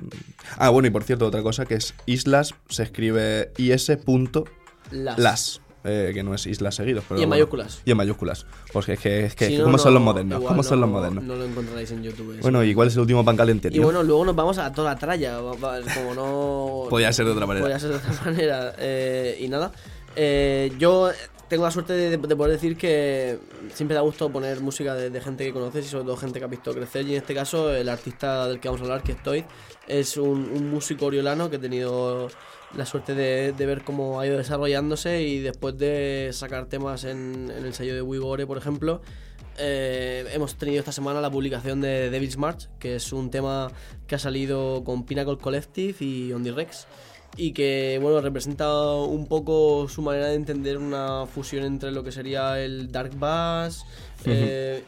Ah, 0.57 0.71
bueno, 0.71 0.89
y 0.89 0.91
por 0.91 1.05
cierto, 1.05 1.27
otra 1.27 1.43
cosa 1.43 1.67
que 1.67 1.75
es 1.75 1.95
Islas, 2.07 2.55
se 2.71 2.83
escribe 2.83 3.53
is.las, 3.59 5.19
Las. 5.19 5.61
Eh, 5.85 6.11
que 6.15 6.23
no 6.23 6.35
es 6.35 6.47
Islas 6.47 6.75
seguidos. 6.75 7.05
Pero 7.09 7.21
Y 7.21 7.23
en 7.25 7.29
bueno. 7.29 7.41
mayúsculas. 7.43 7.81
Y 7.85 7.91
en 7.91 7.97
mayúsculas. 7.97 8.47
Pues 8.73 8.87
que 8.87 8.93
es 9.27 9.35
que, 9.35 9.47
Si 9.49 9.59
no, 9.59 9.65
¿cómo 9.65 9.79
son 9.79 9.93
no- 9.95 10.01
los 10.01 10.05
modernos? 10.05 10.39
igual 10.41 10.49
¿Cómo 10.55 10.63
son 10.63 10.81
los 10.81 10.89
no- 10.89 10.95
modernos? 10.97 11.25
No 11.25 11.37
lo 11.37 11.45
encontraréis 11.45 11.91
en 11.93 12.03
YouTube. 12.03 12.33
eso. 12.33 12.43
Bueno, 12.43 12.65
¿y 12.65 12.75
cuál 12.75 12.89
es 12.89 12.95
el 12.95 13.01
último 13.01 13.25
pan 13.25 13.37
caliente, 13.37 13.69
Y 13.73 13.79
bueno, 13.79 14.03
luego 14.03 14.25
nos 14.25 14.35
vamos 14.35 14.59
a 14.59 14.73
toda 14.73 14.97
tralla, 14.97 15.39
como 15.39 16.15
no... 16.15 16.87
Podía 16.91 17.13
ser 17.13 17.27
de 17.27 17.33
otra 17.33 17.47
manera. 17.47 17.65
Podía 17.65 17.79
ser 17.79 17.91
de 17.91 17.97
otra 17.97 18.13
manera. 18.25 18.75
eh, 18.79 19.37
y 19.41 19.49
nada, 19.49 19.71
eh, 20.17 20.73
yo 20.79 21.11
tengo 21.49 21.65
la 21.65 21.71
suerte 21.71 21.93
de, 21.93 22.17
de 22.17 22.37
poder 22.37 22.53
decir 22.53 22.77
que 22.77 23.39
siempre 23.73 23.95
da 23.95 24.01
gusto 24.01 24.31
poner 24.31 24.61
música 24.61 24.95
de, 24.95 25.11
de 25.11 25.21
gente 25.21 25.45
que 25.45 25.53
conoces 25.53 25.85
y 25.85 25.89
sobre 25.89 26.05
todo 26.05 26.17
gente 26.17 26.39
que 26.39 26.45
ha 26.45 26.49
visto 26.49 26.73
crecer. 26.73 27.07
Y 27.07 27.13
en 27.13 27.19
este 27.19 27.35
caso, 27.35 27.73
el 27.75 27.89
artista 27.89 28.49
del 28.49 28.59
que 28.61 28.69
vamos 28.69 28.81
a 28.81 28.85
hablar, 28.85 29.03
que 29.03 29.13
estoy, 29.13 29.45
es 29.87 30.17
un, 30.17 30.51
un 30.53 30.71
músico 30.71 31.07
oriolano 31.07 31.51
que 31.51 31.57
he 31.57 31.59
tenido 31.59 32.31
la 32.77 32.87
suerte 32.87 33.15
de, 33.15 33.53
de 33.53 33.67
ver 33.67 33.83
cómo 33.83 34.21
ha 34.21 34.27
ido 34.27 34.37
desarrollándose 34.39 35.23
y 35.23 35.41
después 35.41 35.77
de 35.79 36.31
sacar 36.33 36.67
temas 36.67 37.05
en, 37.05 37.53
en 37.57 37.65
el 37.65 37.75
sello 37.75 37.95
de 37.95 38.03
Wigore, 38.03 38.47
por 38.47 38.59
ejemplo, 38.59 39.01
eh, 39.59 40.27
hemos 40.33 40.57
tenido 40.57 40.81
esta 40.81 40.93
semana 40.93 41.21
la 41.21 41.31
publicación 41.31 41.81
de 41.81 42.11
Devil's 42.11 42.37
March, 42.37 42.69
que 42.79 42.97
es 42.97 43.13
un 43.13 43.31
tema 43.31 43.71
que 44.07 44.17
ha 44.17 44.19
salido 44.19 44.83
con 44.85 45.05
Pinnacle 45.05 45.39
Collective 45.39 45.97
y 46.05 46.33
On 46.33 46.43
The 46.43 46.53
Rex. 46.53 46.87
Y 47.37 47.53
que, 47.53 47.99
bueno, 48.01 48.21
representa 48.21 48.73
un 48.95 49.27
poco 49.27 49.89
su 49.89 50.03
manera 50.03 50.27
de 50.29 50.35
entender 50.35 50.79
una 50.79 51.27
fusión 51.27 51.65
entre 51.65 51.91
lo 51.91 52.05
que 52.05 52.13
sería 52.13 52.61
el 52.61 52.93
Dark 52.93 53.19
Bass, 53.19 53.85
eh, 54.25 54.85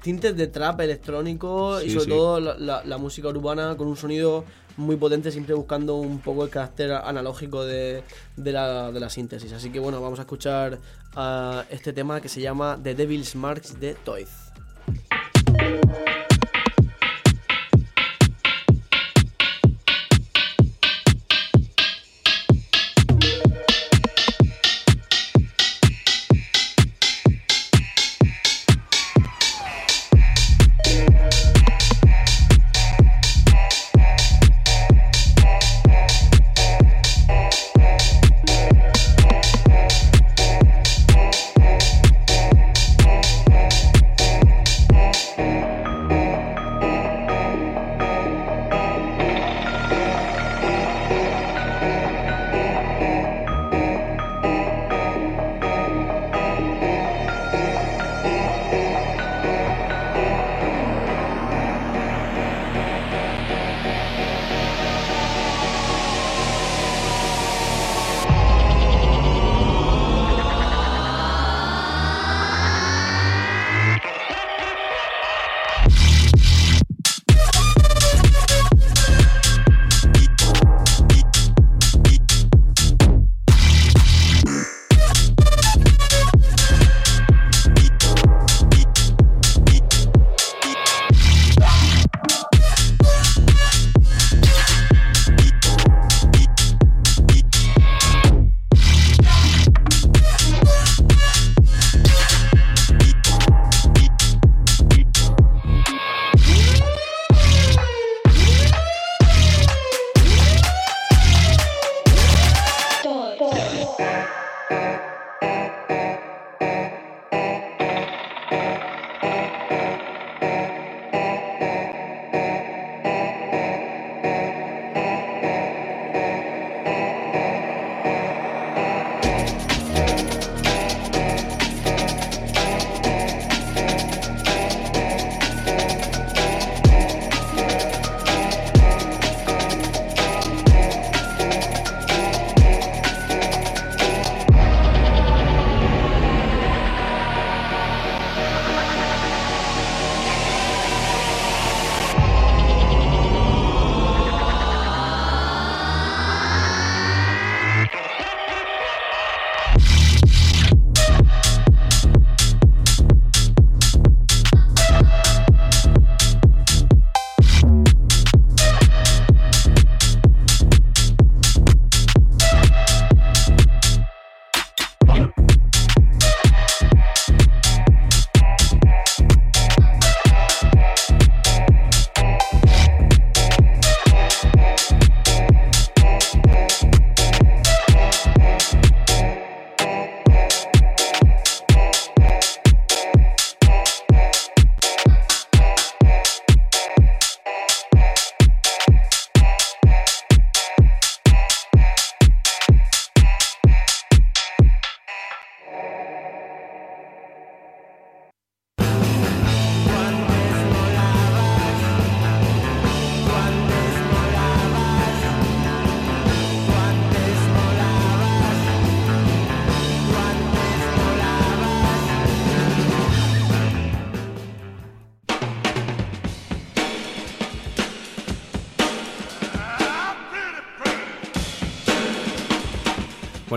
tintes 0.00 0.36
de 0.36 0.46
trap 0.46 0.80
electrónico 0.80 1.80
y 1.82 1.90
sobre 1.90 2.04
sí. 2.04 2.10
todo 2.10 2.38
la, 2.40 2.56
la- 2.56 2.84
la 2.84 2.98
música 2.98 3.28
urbana 3.28 3.76
con 3.76 3.88
un 3.88 3.96
sonido 3.96 4.44
muy 4.76 4.96
potente, 4.96 5.30
siempre 5.30 5.54
buscando 5.54 5.96
un 5.96 6.18
poco 6.18 6.44
el 6.44 6.50
carácter 6.50 6.92
analógico 6.92 7.64
de, 7.64 8.02
de 8.36 8.52
la, 8.52 9.10
síntesis. 9.10 9.52
Así 9.52 9.70
que 9.70 9.80
bueno, 9.80 10.00
vamos 10.00 10.18
a 10.18 10.22
escuchar 10.22 10.78
a 11.14 11.64
este 11.70 11.92
tema 11.92 12.20
que 12.20 12.28
se 12.28 12.40
llama 12.40 12.78
The 12.82 12.94
Devil's 12.94 13.34
Marks 13.34 13.78
de 13.78 13.94
Toys. 13.94 14.30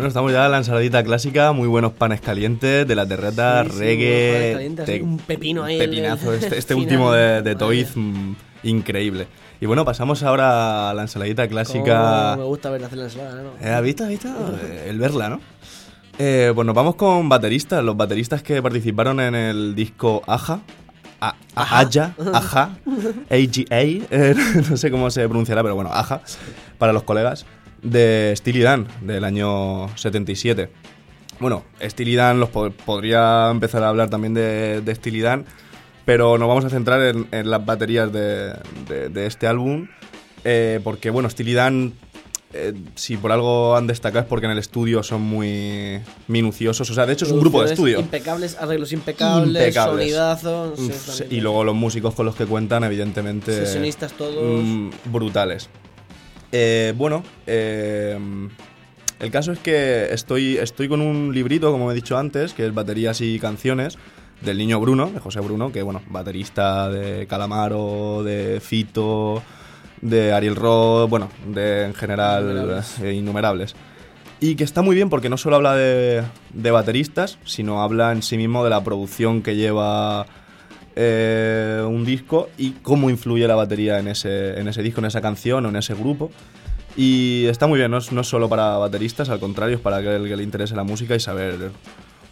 Bueno, 0.05 0.11
estamos 0.11 0.31
ya 0.33 0.45
en 0.45 0.51
la 0.51 0.57
ensaladita 0.59 1.03
clásica, 1.03 1.51
muy 1.51 1.67
buenos 1.67 1.91
panes 1.93 2.21
calientes, 2.21 2.87
de 2.87 2.93
la 2.95 3.07
terreta, 3.07 3.63
Sí, 3.63 3.71
sí, 3.71 3.77
reggae, 3.79 4.69
te- 4.85 5.01
un 5.01 5.17
pepino 5.17 5.63
ahí, 5.63 5.79
pepinazo, 5.79 6.31
el 6.31 6.43
este, 6.43 6.57
este 6.59 6.75
último 6.75 7.11
de, 7.11 7.41
de. 7.41 7.55
Toiz, 7.55 7.93
mm, 7.95 8.33
increíble. 8.61 9.25
Y 9.59 9.65
bueno, 9.65 9.83
pasamos 9.83 10.21
ahora 10.21 10.91
a 10.91 10.93
la 10.93 11.01
ensaladita 11.01 11.47
clásica. 11.47 12.35
Me 12.37 12.43
gusta 12.43 12.69
ver 12.69 12.83
hacer 12.83 12.99
la 12.99 13.03
ensalada, 13.05 13.41
¿no? 13.41 13.49
Eh, 13.67 13.71
¿Has 13.73 13.81
visto, 13.81 14.03
has 14.03 14.09
visto? 14.11 14.27
Eh, 14.61 14.85
El 14.89 14.99
verla, 14.99 15.29
¿no? 15.29 15.41
Eh, 16.19 16.51
pues 16.53 16.67
nos 16.67 16.75
vamos 16.75 16.93
con 16.93 17.27
bateristas, 17.27 17.83
los 17.83 17.97
bateristas 17.97 18.43
que 18.43 18.61
participaron 18.61 19.19
en 19.19 19.33
el 19.33 19.73
disco 19.73 20.21
Aja. 20.27 20.59
A- 21.19 21.29
a- 21.55 21.79
Aja, 21.79 22.13
Aja, 22.31 22.69
AGA, 23.31 23.65
eh, 23.71 24.35
no 24.69 24.77
sé 24.77 24.91
cómo 24.91 25.09
se 25.09 25.27
pronunciará, 25.27 25.63
pero 25.63 25.73
bueno, 25.73 25.89
Aja, 25.91 26.21
para 26.77 26.93
los 26.93 27.01
colegas, 27.01 27.47
de 27.85 28.33
Steely 28.35 28.61
Dan, 28.61 28.87
del 29.01 29.23
año 29.23 29.95
77. 29.97 30.69
Bueno, 31.39 31.63
Steely 31.81 32.15
Dan, 32.15 32.39
los 32.39 32.49
po- 32.49 32.71
podría 32.71 33.49
empezar 33.51 33.83
a 33.83 33.89
hablar 33.89 34.09
también 34.09 34.33
de, 34.33 34.81
de 34.81 34.95
Steely 34.95 35.21
Dan, 35.21 35.45
pero 36.05 36.37
nos 36.37 36.47
vamos 36.47 36.65
a 36.65 36.69
centrar 36.69 37.01
en, 37.01 37.27
en 37.31 37.49
las 37.49 37.65
baterías 37.65 38.11
de, 38.11 38.53
de- 38.87 39.09
de 39.09 39.25
este 39.27 39.47
álbum, 39.47 39.87
eh, 40.43 40.79
porque 40.83 41.09
bueno, 41.09 41.29
Steely 41.29 41.53
Dan, 41.53 41.93
eh, 42.53 42.73
si 42.95 43.17
por 43.17 43.33
algo 43.33 43.75
han 43.75 43.85
destacado 43.85 44.21
es 44.21 44.27
porque 44.29 44.45
en 44.45 44.53
el 44.53 44.59
estudio 44.59 45.03
son 45.03 45.21
muy 45.23 45.99
minuciosos, 46.29 46.89
o 46.89 46.93
sea, 46.93 47.05
de 47.05 47.13
hecho 47.13 47.25
es 47.25 47.31
un 47.31 47.41
grupo 47.41 47.61
de 47.63 47.73
estudio. 47.73 47.99
Impecables, 47.99 48.57
arreglos 48.57 48.93
impecables, 48.93 49.61
Impecables. 49.61 50.05
sonidazos. 50.13 50.79
sí, 50.79 51.25
y 51.31 51.41
luego 51.41 51.63
los 51.65 51.75
músicos 51.75 52.13
con 52.15 52.25
los 52.25 52.35
que 52.35 52.45
cuentan, 52.45 52.83
evidentemente. 52.85 53.51
Sesionistas 53.53 54.13
todos. 54.13 54.63
mm, 54.63 54.89
brutales. 55.11 55.69
Eh, 56.57 56.93
bueno, 56.95 57.21
eh, 57.47 58.17
el 59.19 59.29
caso 59.29 59.51
es 59.51 59.59
que 59.59 60.05
estoy, 60.13 60.55
estoy 60.55 60.87
con 60.87 61.01
un 61.01 61.33
librito, 61.33 61.69
como 61.69 61.91
he 61.91 61.95
dicho 61.95 62.17
antes, 62.17 62.53
que 62.53 62.65
es 62.65 62.73
Baterías 62.73 63.19
y 63.19 63.39
Canciones, 63.39 63.97
del 64.39 64.57
niño 64.57 64.79
Bruno, 64.79 65.07
de 65.07 65.19
José 65.19 65.41
Bruno, 65.41 65.73
que 65.73 65.81
bueno, 65.81 66.01
baterista 66.07 66.87
de 66.89 67.27
Calamaro, 67.27 68.23
de 68.23 68.61
Fito, 68.61 69.43
de 69.99 70.31
Ariel 70.31 70.55
Roth, 70.55 71.09
bueno, 71.09 71.29
de 71.45 71.87
en 71.87 71.93
general 71.93 72.43
Innumerables. 72.43 72.99
eh, 73.01 73.13
innumerables. 73.13 73.75
Y 74.39 74.55
que 74.55 74.63
está 74.63 74.81
muy 74.81 74.95
bien 74.95 75.09
porque 75.09 75.27
no 75.27 75.35
solo 75.35 75.57
habla 75.57 75.75
de, 75.75 76.23
de 76.53 76.71
bateristas, 76.71 77.37
sino 77.43 77.81
habla 77.81 78.13
en 78.13 78.21
sí 78.23 78.37
mismo 78.37 78.63
de 78.63 78.69
la 78.69 78.81
producción 78.81 79.41
que 79.41 79.57
lleva 79.57 80.25
eh, 80.95 81.83
un 81.87 82.05
disco 82.05 82.49
y 82.57 82.71
cómo 82.81 83.09
influye 83.09 83.47
la 83.47 83.55
batería 83.55 83.99
en 83.99 84.07
ese, 84.07 84.59
en 84.59 84.67
ese 84.67 84.81
disco, 84.81 84.99
en 85.01 85.05
esa 85.05 85.21
canción 85.21 85.65
o 85.65 85.69
en 85.69 85.75
ese 85.75 85.93
grupo. 85.93 86.31
Y 86.97 87.45
está 87.47 87.67
muy 87.67 87.77
bien, 87.79 87.91
no 87.91 87.97
es, 87.97 88.11
no 88.11 88.23
solo 88.23 88.47
para 88.47 88.77
bateristas, 88.77 89.29
al 89.29 89.39
contrario, 89.39 89.75
es 89.75 89.81
para 89.81 89.97
aquel 89.97 90.27
que 90.27 90.35
le 90.37 90.43
interese 90.43 90.75
la 90.75 90.83
música 90.83 91.13
y 91.15 91.19
saber 91.19 91.71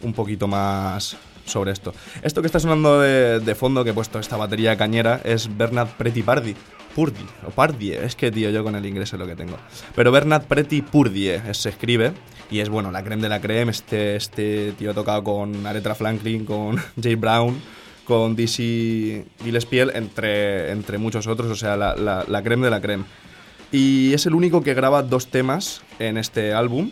un 0.02 0.12
poquito 0.14 0.48
más 0.48 1.16
sobre 1.44 1.72
esto. 1.72 1.92
Esto 2.22 2.40
que 2.40 2.46
está 2.46 2.58
sonando 2.60 3.00
de, 3.00 3.54
fondo, 3.54 3.84
que 3.84 3.90
he 3.90 3.94
puesto 3.94 4.18
esta 4.18 4.36
batería 4.38 4.76
cañera, 4.76 5.20
es 5.24 5.54
Bernard 5.56 5.88
Pretty 5.98 6.22
Pardy. 6.22 6.54
Purdy, 6.94 7.26
o 7.44 7.50
Pardie, 7.50 8.04
es 8.04 8.14
que 8.14 8.30
tío, 8.30 8.50
yo 8.50 8.62
con 8.62 8.76
el 8.76 8.86
inglés 8.86 9.12
es 9.12 9.18
lo 9.18 9.26
que 9.26 9.34
tengo. 9.34 9.56
Pero 9.96 10.12
Bernard 10.12 10.44
Pretty 10.44 10.80
Purdie 10.80 11.42
es- 11.50 11.58
se 11.58 11.70
escribe 11.70 12.12
y 12.52 12.60
es 12.60 12.68
bueno, 12.68 12.92
la 12.92 13.02
creme 13.02 13.20
de 13.22 13.28
la 13.28 13.40
creme. 13.40 13.72
Este, 13.72 14.14
este 14.14 14.72
tío 14.78 14.92
ha 14.92 14.94
tocado 14.94 15.24
con 15.24 15.66
Aretha 15.66 15.94
Franklin, 15.96 16.44
con 16.44 16.76
Jay 17.02 17.16
Brown, 17.16 17.60
con 18.04 18.36
Dizzy 18.36 19.24
Gillespie, 19.42 19.86
entre, 19.94 20.70
entre 20.70 20.98
muchos 20.98 21.26
otros, 21.26 21.50
o 21.50 21.56
sea, 21.56 21.76
la, 21.76 21.94
la, 21.96 22.24
la 22.26 22.42
creme 22.42 22.66
de 22.66 22.70
la 22.70 22.80
creme. 22.80 23.04
Y 23.72 24.12
es 24.12 24.26
el 24.26 24.34
único 24.34 24.62
que 24.62 24.74
graba 24.74 25.02
dos 25.02 25.28
temas 25.28 25.82
en 25.98 26.16
este 26.16 26.52
álbum. 26.52 26.90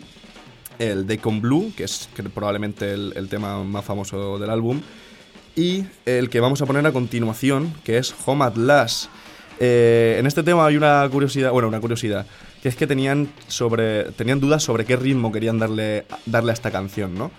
El 0.79 1.05
Deacon 1.07 1.39
Blue, 1.39 1.71
que 1.77 1.83
es 1.83 2.09
probablemente 2.33 2.93
el, 2.93 3.13
el 3.15 3.29
tema 3.29 3.63
más 3.63 3.85
famoso 3.85 4.39
del 4.39 4.49
álbum. 4.49 4.81
Y 5.55 5.85
el 6.05 6.29
que 6.29 6.39
vamos 6.39 6.61
a 6.61 6.65
poner 6.65 6.85
a 6.85 6.91
continuación, 6.91 7.73
que 7.83 7.99
es 7.99 8.13
Home 8.25 8.43
at 8.43 8.55
Last. 8.55 9.09
Eh, 9.59 10.17
en 10.19 10.25
este 10.25 10.41
tema 10.41 10.65
hay 10.65 10.75
una 10.75 11.07
curiosidad, 11.11 11.51
bueno, 11.51 11.67
una 11.67 11.79
curiosidad, 11.79 12.25
que 12.61 12.69
es 12.69 12.75
que 12.75 12.87
tenían, 12.87 13.29
sobre, 13.47 14.05
tenían 14.13 14.39
dudas 14.39 14.63
sobre 14.63 14.83
qué 14.83 14.95
ritmo 14.95 15.31
querían 15.31 15.59
darle, 15.59 16.05
darle 16.25 16.51
a 16.51 16.53
esta 16.53 16.71
canción, 16.71 17.13
¿no? 17.13 17.29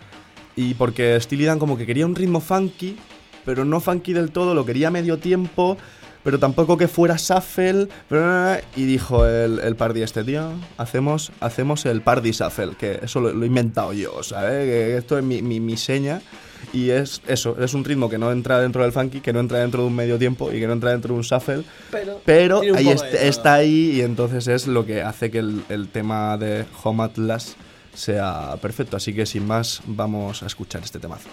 Y 0.54 0.74
porque 0.74 1.20
Steely 1.20 1.44
Dan 1.44 1.58
como 1.58 1.76
que 1.76 1.86
quería 1.86 2.06
un 2.06 2.14
ritmo 2.14 2.40
funky, 2.40 2.96
pero 3.44 3.64
no 3.64 3.80
funky 3.80 4.12
del 4.12 4.30
todo, 4.30 4.54
lo 4.54 4.64
quería 4.64 4.90
medio 4.90 5.18
tiempo, 5.18 5.76
pero 6.22 6.38
tampoco 6.38 6.76
que 6.78 6.88
fuera 6.88 7.16
shuffle. 7.16 7.88
pero- 8.08 8.56
Y 8.76 8.84
dijo 8.84 9.26
el, 9.26 9.58
el 9.60 9.76
Pardy 9.76 10.02
este 10.02 10.24
tío, 10.24 10.50
hacemos, 10.78 11.32
hacemos 11.40 11.84
el 11.86 12.00
Pardy 12.00 12.30
shuffle, 12.30 12.72
que 12.78 13.00
eso 13.02 13.20
lo, 13.20 13.32
lo 13.32 13.44
he 13.44 13.46
inventado 13.48 13.92
yo, 13.92 14.22
¿sabes? 14.22 14.64
Que 14.66 14.96
esto 14.96 15.18
es 15.18 15.24
mi, 15.24 15.42
mi, 15.42 15.60
mi 15.60 15.76
seña. 15.76 16.20
Y 16.72 16.88
es 16.90 17.20
eso, 17.26 17.56
es 17.62 17.74
un 17.74 17.84
ritmo 17.84 18.08
que 18.08 18.16
no 18.16 18.32
entra 18.32 18.58
dentro 18.58 18.82
del 18.82 18.90
funky, 18.92 19.20
que 19.20 19.34
no 19.34 19.40
entra 19.40 19.58
dentro 19.58 19.82
de 19.82 19.88
un 19.88 19.94
medio 19.94 20.18
tiempo 20.18 20.50
y 20.50 20.58
que 20.58 20.66
no 20.66 20.72
entra 20.72 20.92
dentro 20.92 21.12
de 21.12 21.18
un 21.18 21.22
shuffle. 21.22 21.62
Pero, 21.90 22.20
Pero 22.24 22.62
ahí 22.74 22.88
est- 22.88 23.04
está 23.14 23.52
ahí 23.54 23.90
y 23.96 24.00
entonces 24.00 24.48
es 24.48 24.66
lo 24.66 24.86
que 24.86 25.02
hace 25.02 25.30
que 25.30 25.40
el, 25.40 25.62
el 25.68 25.88
tema 25.88 26.38
de 26.38 26.64
Home 26.82 27.04
Atlas 27.04 27.56
sea 27.92 28.56
perfecto. 28.62 28.96
Así 28.96 29.12
que 29.12 29.26
sin 29.26 29.46
más, 29.46 29.82
vamos 29.86 30.42
a 30.42 30.46
escuchar 30.46 30.82
este 30.82 30.98
temazo. 30.98 31.28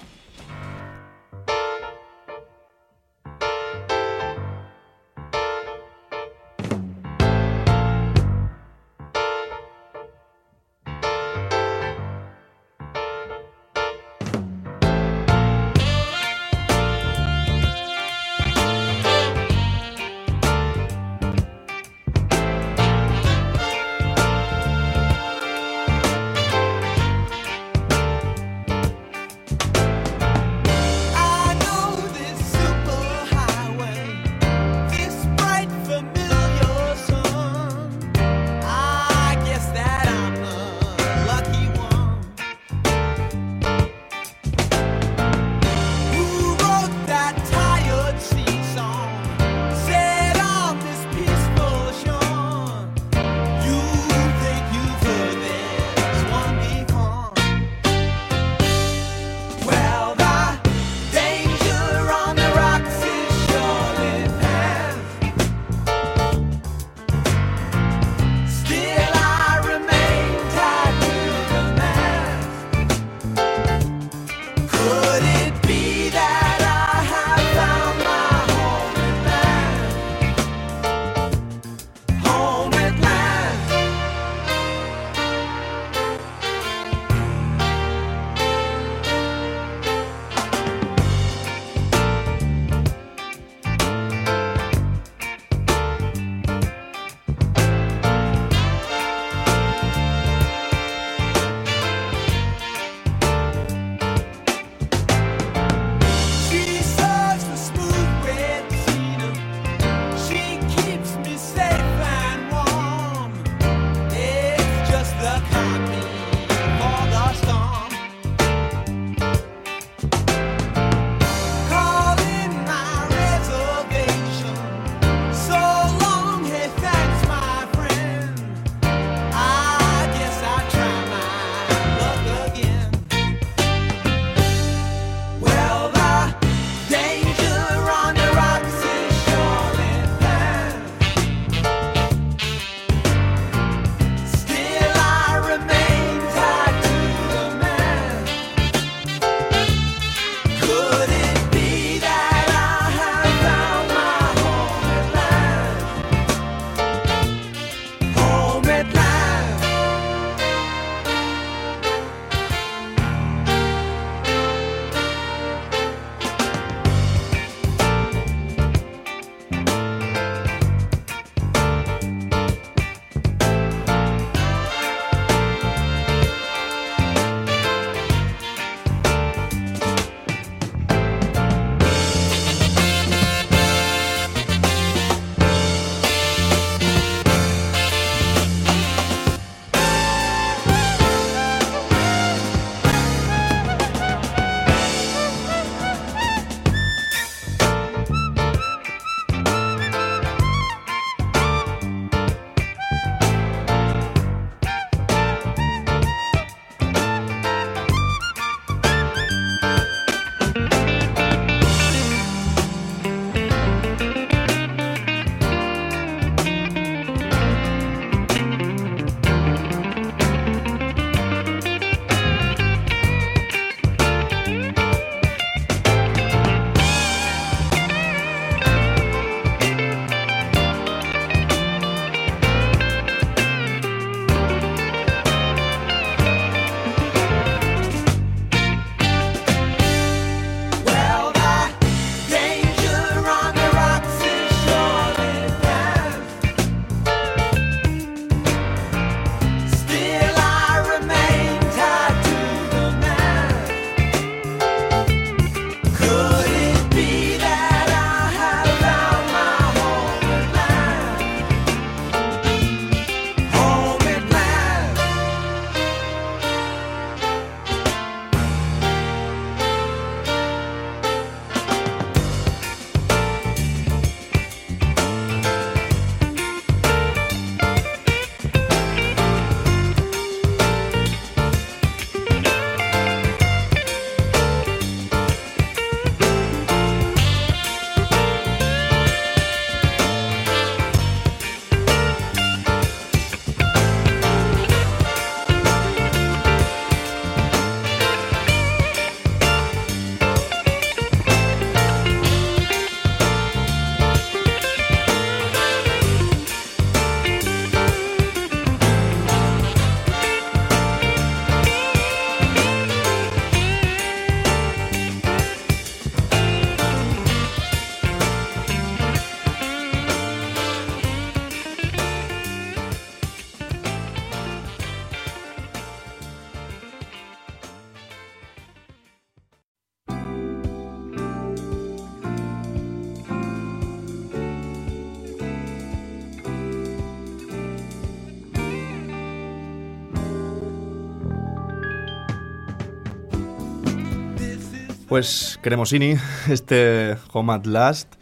Pues 345.12 345.60
Cremosini, 345.62 346.16
este 346.50 347.18
Home 347.34 347.52
at 347.52 347.66
Last, 347.66 348.16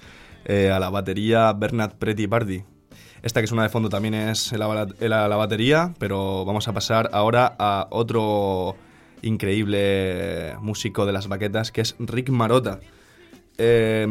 eh, 0.46 0.72
a 0.72 0.80
la 0.80 0.90
batería 0.90 1.54
Bernard 1.54 1.94
Pretty 2.00 2.26
Party. 2.26 2.64
Esta 3.22 3.42
que 3.42 3.46
suena 3.46 3.62
de 3.62 3.70
fondo 3.70 3.90
también 3.90 4.16
es 4.16 4.52
la, 4.54 4.66
batería, 5.36 5.94
pero 6.00 6.46
vamos 6.46 6.68
a 6.68 6.74
pasar 6.74 7.12
ahora 7.14 7.56
a 7.60 7.86
otro 7.92 8.76
increíble 9.22 10.56
músico 10.62 11.06
de 11.06 11.14
las 11.14 11.28
baquetas, 11.28 11.72
que 11.72 11.82
es 11.82 11.96
Rick 12.00 12.30
Marota. 12.30 12.80
Eh, 13.60 14.08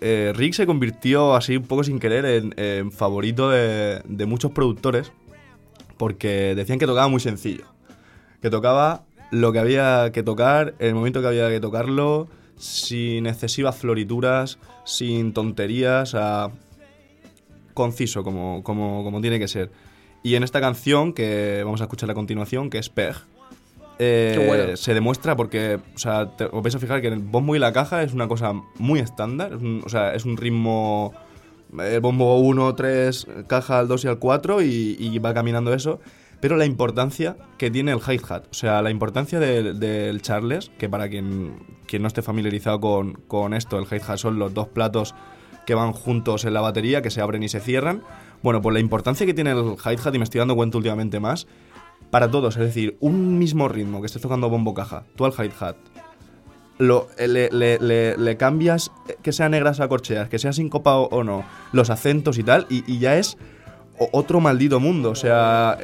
eh, 0.00 0.32
Rick 0.36 0.54
se 0.54 0.64
convirtió 0.64 1.34
así 1.34 1.56
un 1.56 1.64
poco 1.64 1.82
sin 1.82 1.98
querer 1.98 2.24
en, 2.24 2.54
en 2.56 2.92
favorito 2.92 3.50
de, 3.50 4.00
de 4.04 4.26
muchos 4.26 4.52
productores, 4.52 5.10
porque 5.96 6.54
decían 6.54 6.78
que 6.78 6.86
tocaba 6.86 7.08
muy 7.08 7.18
sencillo. 7.18 7.64
Que 8.40 8.48
tocaba 8.48 9.05
lo 9.30 9.52
que 9.52 9.58
había 9.58 10.10
que 10.12 10.22
tocar, 10.22 10.74
el 10.78 10.94
momento 10.94 11.20
que 11.20 11.28
había 11.28 11.48
que 11.48 11.60
tocarlo, 11.60 12.28
sin 12.58 13.26
excesivas 13.26 13.76
florituras, 13.76 14.58
sin 14.84 15.32
tonterías, 15.32 16.14
a 16.14 16.50
conciso 17.74 18.22
como, 18.24 18.62
como, 18.62 19.04
como 19.04 19.20
tiene 19.20 19.38
que 19.38 19.48
ser. 19.48 19.70
Y 20.22 20.34
en 20.34 20.42
esta 20.42 20.60
canción 20.60 21.12
que 21.12 21.62
vamos 21.64 21.80
a 21.80 21.84
escuchar 21.84 22.10
a 22.10 22.14
continuación, 22.14 22.70
que 22.70 22.78
es 22.78 22.88
Peg, 22.88 23.14
eh, 23.98 24.44
bueno. 24.46 24.76
se 24.76 24.94
demuestra 24.94 25.36
porque, 25.36 25.78
o 25.94 25.98
sea, 25.98 26.30
te- 26.36 26.44
os 26.46 26.62
vais 26.62 26.74
a 26.74 26.78
fijar 26.78 27.00
que 27.00 27.08
el 27.08 27.18
bombo 27.18 27.54
y 27.54 27.58
la 27.58 27.72
caja 27.72 28.02
es 28.02 28.12
una 28.12 28.28
cosa 28.28 28.52
muy 28.78 29.00
estándar, 29.00 29.52
es 29.54 29.62
un- 29.62 29.82
o 29.84 29.88
sea, 29.88 30.14
es 30.14 30.24
un 30.24 30.36
ritmo, 30.36 31.14
el 31.78 32.00
bombo 32.00 32.38
1, 32.40 32.74
3, 32.74 33.26
caja 33.46 33.78
al 33.78 33.88
2 33.88 34.04
y 34.04 34.08
al 34.08 34.18
4 34.18 34.62
y, 34.62 34.96
y 34.98 35.18
va 35.18 35.32
caminando 35.34 35.72
eso, 35.72 36.00
pero 36.40 36.56
la 36.56 36.66
importancia 36.66 37.36
que 37.58 37.70
tiene 37.70 37.92
el 37.92 37.98
hi-hat, 37.98 38.44
o 38.50 38.54
sea, 38.54 38.82
la 38.82 38.90
importancia 38.90 39.40
del, 39.40 40.22
Charles, 40.22 40.70
que 40.78 40.88
para 40.88 41.08
quien, 41.08 41.58
quien 41.86 42.02
no 42.02 42.08
esté 42.08 42.22
familiarizado 42.22 42.80
con, 42.80 43.14
con 43.26 43.54
esto, 43.54 43.78
el 43.78 43.86
hi-hat 43.86 44.18
son 44.18 44.38
los 44.38 44.52
dos 44.52 44.68
platos 44.68 45.14
que 45.66 45.74
van 45.74 45.92
juntos 45.92 46.44
en 46.44 46.54
la 46.54 46.60
batería, 46.60 47.02
que 47.02 47.10
se 47.10 47.20
abren 47.20 47.42
y 47.42 47.48
se 47.48 47.60
cierran. 47.60 48.02
Bueno, 48.42 48.62
pues 48.62 48.72
la 48.72 48.80
importancia 48.80 49.26
que 49.26 49.34
tiene 49.34 49.50
el 49.50 49.76
hi-hat, 49.76 50.14
y 50.14 50.18
me 50.18 50.24
estoy 50.24 50.38
dando 50.38 50.54
cuenta 50.54 50.78
últimamente 50.78 51.20
más, 51.20 51.46
para 52.10 52.30
todos, 52.30 52.56
es 52.56 52.62
decir, 52.62 52.96
un 53.00 53.38
mismo 53.38 53.68
ritmo 53.68 54.00
que 54.00 54.06
estés 54.06 54.22
tocando 54.22 54.48
bombo 54.48 54.74
caja, 54.74 55.04
tú 55.16 55.24
al 55.24 55.32
hi-hat, 55.32 55.76
lo, 56.78 57.08
eh, 57.18 57.48
le, 58.18 58.36
cambias 58.36 58.92
eh, 59.08 59.16
que 59.22 59.32
sea 59.32 59.48
negras 59.48 59.80
a 59.80 59.88
corcheas, 59.88 60.28
que 60.28 60.38
sea 60.38 60.52
sincopado 60.52 61.08
o 61.10 61.24
no, 61.24 61.44
los 61.72 61.90
acentos 61.90 62.38
y 62.38 62.42
tal, 62.42 62.66
y, 62.68 62.98
ya 62.98 63.16
es 63.18 63.36
otro 63.98 64.40
maldito 64.40 64.80
mundo. 64.80 65.10
O 65.10 65.14
sea, 65.14 65.78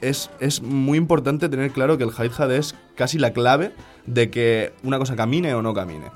es, 0.00 0.30
es 0.40 0.62
muy 0.62 0.98
importante 0.98 1.48
tener 1.48 1.70
claro 1.70 1.98
que 1.98 2.04
el 2.04 2.10
hi-hat 2.10 2.50
es 2.50 2.74
casi 2.94 3.18
la 3.18 3.32
clave 3.32 3.72
de 4.06 4.30
que 4.30 4.72
una 4.82 4.98
cosa 4.98 5.16
camine 5.16 5.54
o 5.54 5.62
no 5.62 5.74
camine. 5.74 6.06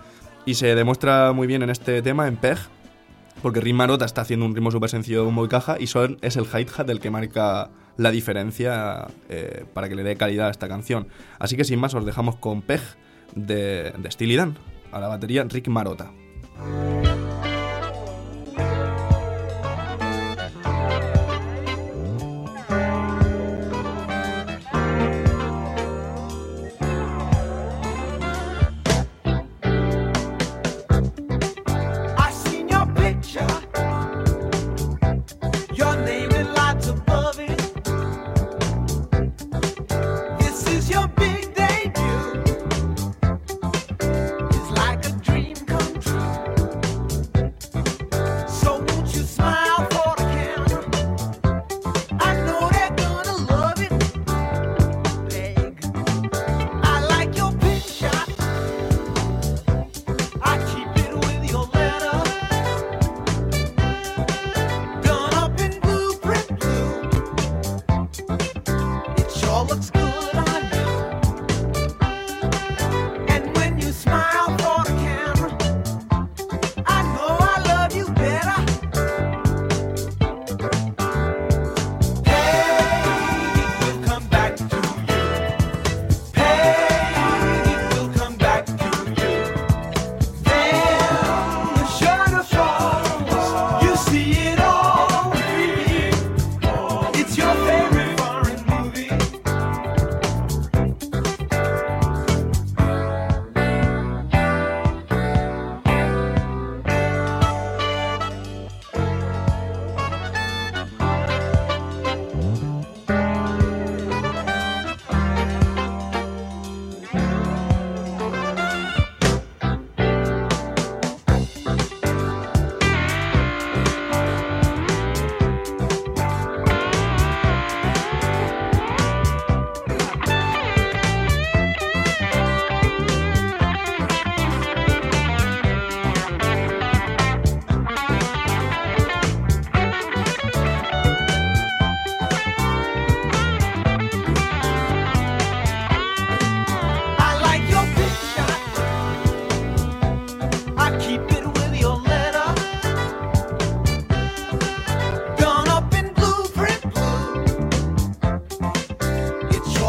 Y 0.45 0.55
se 0.55 0.75
demuestra 0.75 1.33
muy 1.33 1.47
bien 1.47 1.63
en 1.63 1.71
este 1.71 2.03
tema, 2.03 2.27
en 2.27 2.37
Peg, 2.37 2.59
porque 3.43 3.61
Rick 3.61 3.75
Marota 3.75 4.05
está 4.05 4.23
haciendo 4.23 4.47
un 4.47 4.55
ritmo 4.55 4.71
súper 4.71 4.91
sencillo 4.91 5.31
y 5.31 5.49
caja 5.49 5.77
y 5.79 5.87
son, 5.87 6.19
es 6.23 6.37
el 6.37 6.45
hi-hat 6.45 6.89
el 6.91 7.01
que 7.01 7.11
marca 7.11 7.71
la 7.97 8.11
diferencia 8.11 9.09
eh, 9.29 9.65
para 9.75 9.89
que 9.89 9.95
le 9.95 10.03
dé 10.03 10.17
calidad 10.17 10.49
a 10.49 10.51
esta 10.51 10.69
canción. 10.69 11.09
Así 11.39 11.57
que 11.57 11.65
sin 11.65 11.79
más 11.79 11.95
os 11.95 12.05
dejamos 12.07 12.37
con 12.37 12.63
Peg 12.63 12.81
de, 13.35 13.93
de 13.99 14.11
Steely 14.11 14.37
Dan, 14.37 14.57
a 14.93 15.01
la 15.01 15.09
batería 15.09 15.45
Rick 15.45 15.69
Marota. 15.69 16.13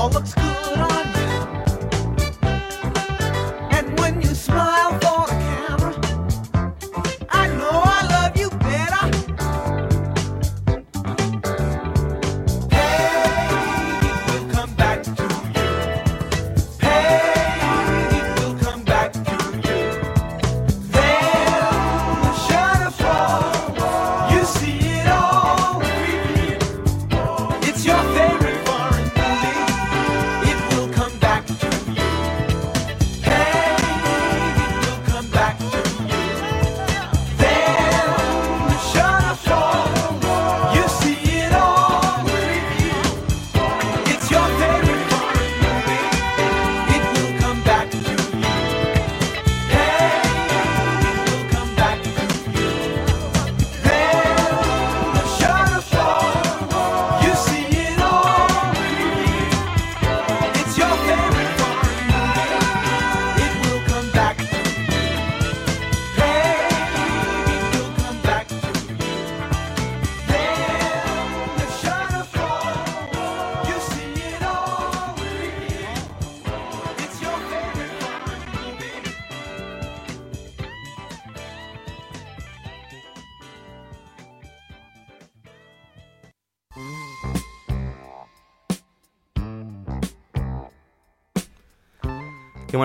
all 0.03 0.09
looks 0.09 0.42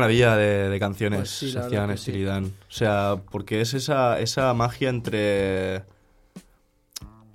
De, 0.09 0.69
de 0.69 0.79
canciones 0.81 1.19
Pues 1.21 1.31
sí, 1.31 1.53
la 1.53 1.61
hacían 1.67 1.99
sí. 1.99 2.25
O 2.69 2.73
sea, 2.73 3.17
porque 3.31 3.61
es 3.61 3.75
esa, 3.75 4.19
esa 4.21 4.53
magia 4.55 4.89
entre... 4.89 5.85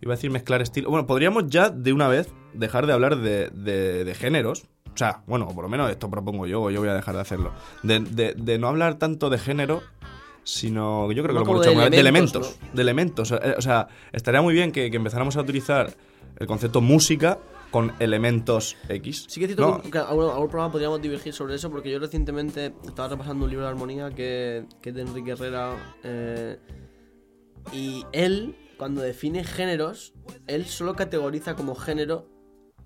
Iba 0.01 0.13
a 0.13 0.15
decir 0.15 0.31
mezclar 0.31 0.61
estilo... 0.61 0.89
Bueno, 0.89 1.07
podríamos 1.07 1.47
ya 1.47 1.69
de 1.69 1.93
una 1.93 2.07
vez 2.07 2.27
dejar 2.53 2.85
de 2.87 2.93
hablar 2.93 3.17
de, 3.17 3.49
de- 3.49 4.03
de 4.03 4.15
géneros. 4.15 4.63
O 4.93 4.97
sea, 4.97 5.21
bueno, 5.27 5.47
por 5.47 5.63
lo 5.63 5.69
menos 5.69 5.89
esto 5.89 6.09
propongo 6.09 6.45
yo, 6.45 6.61
o 6.63 6.69
yo 6.69 6.81
voy 6.81 6.89
a 6.89 6.93
dejar 6.93 7.15
de 7.15 7.21
hacerlo. 7.21 7.51
De, 7.83 7.99
de- 7.99 8.33
de 8.33 8.59
no 8.59 8.67
hablar 8.67 8.95
tanto 8.99 9.29
de 9.29 9.37
género, 9.39 9.81
sino 10.43 11.09
yo 11.13 11.23
creo 11.23 11.33
que 11.35 11.39
No 11.39 11.45
lo 11.45 11.51
hemos 11.51 11.61
dicho 11.65 11.71
de 11.77 11.81
vez, 11.83 11.91
de 11.91 11.99
elementos, 11.99 12.47
elementos. 12.47 12.75
De 12.75 12.81
elementos. 12.81 13.31
Eh, 13.31 13.55
O 13.57 13.61
sea, 13.61 13.87
estaría 14.11 14.41
muy 14.41 14.53
bien 14.53 14.71
que, 14.71 14.91
que 14.91 14.97
empezáramos 14.97 15.37
a 15.37 15.41
utilizar 15.41 15.93
el 16.37 16.47
concepto 16.47 16.81
música 16.81 17.37
con 17.73 17.91
elementos 17.99 18.77
X. 18.87 19.25
Sí 19.27 19.39
que 19.39 19.47
es 19.47 19.55
cierto 19.55 19.67
¿no? 19.67 19.81
que, 19.81 19.89
que 19.89 19.97
algún, 19.97 20.25
algún 20.29 20.47
programa 20.47 20.71
podríamos 20.71 21.01
divergir 21.01 21.33
sobre 21.33 21.55
eso, 21.55 21.71
porque 21.71 21.89
yo 21.89 21.97
recientemente 21.97 22.75
estaba 22.85 23.07
repasando 23.09 23.45
un 23.45 23.49
libro 23.49 23.65
de 23.65 23.71
armonía 23.71 24.11
que, 24.11 24.67
que 24.79 24.89
es 24.91 24.95
de 24.95 25.01
Enrique 25.01 25.31
Herrera. 25.31 25.97
eh, 26.03 26.59
y 27.71 28.05
él, 28.11 28.55
cuando 28.77 29.01
define 29.01 29.43
géneros, 29.43 30.13
él 30.45 30.65
solo 30.65 30.93
categoriza 30.95 31.55
como 31.55 31.73
género, 31.73 32.29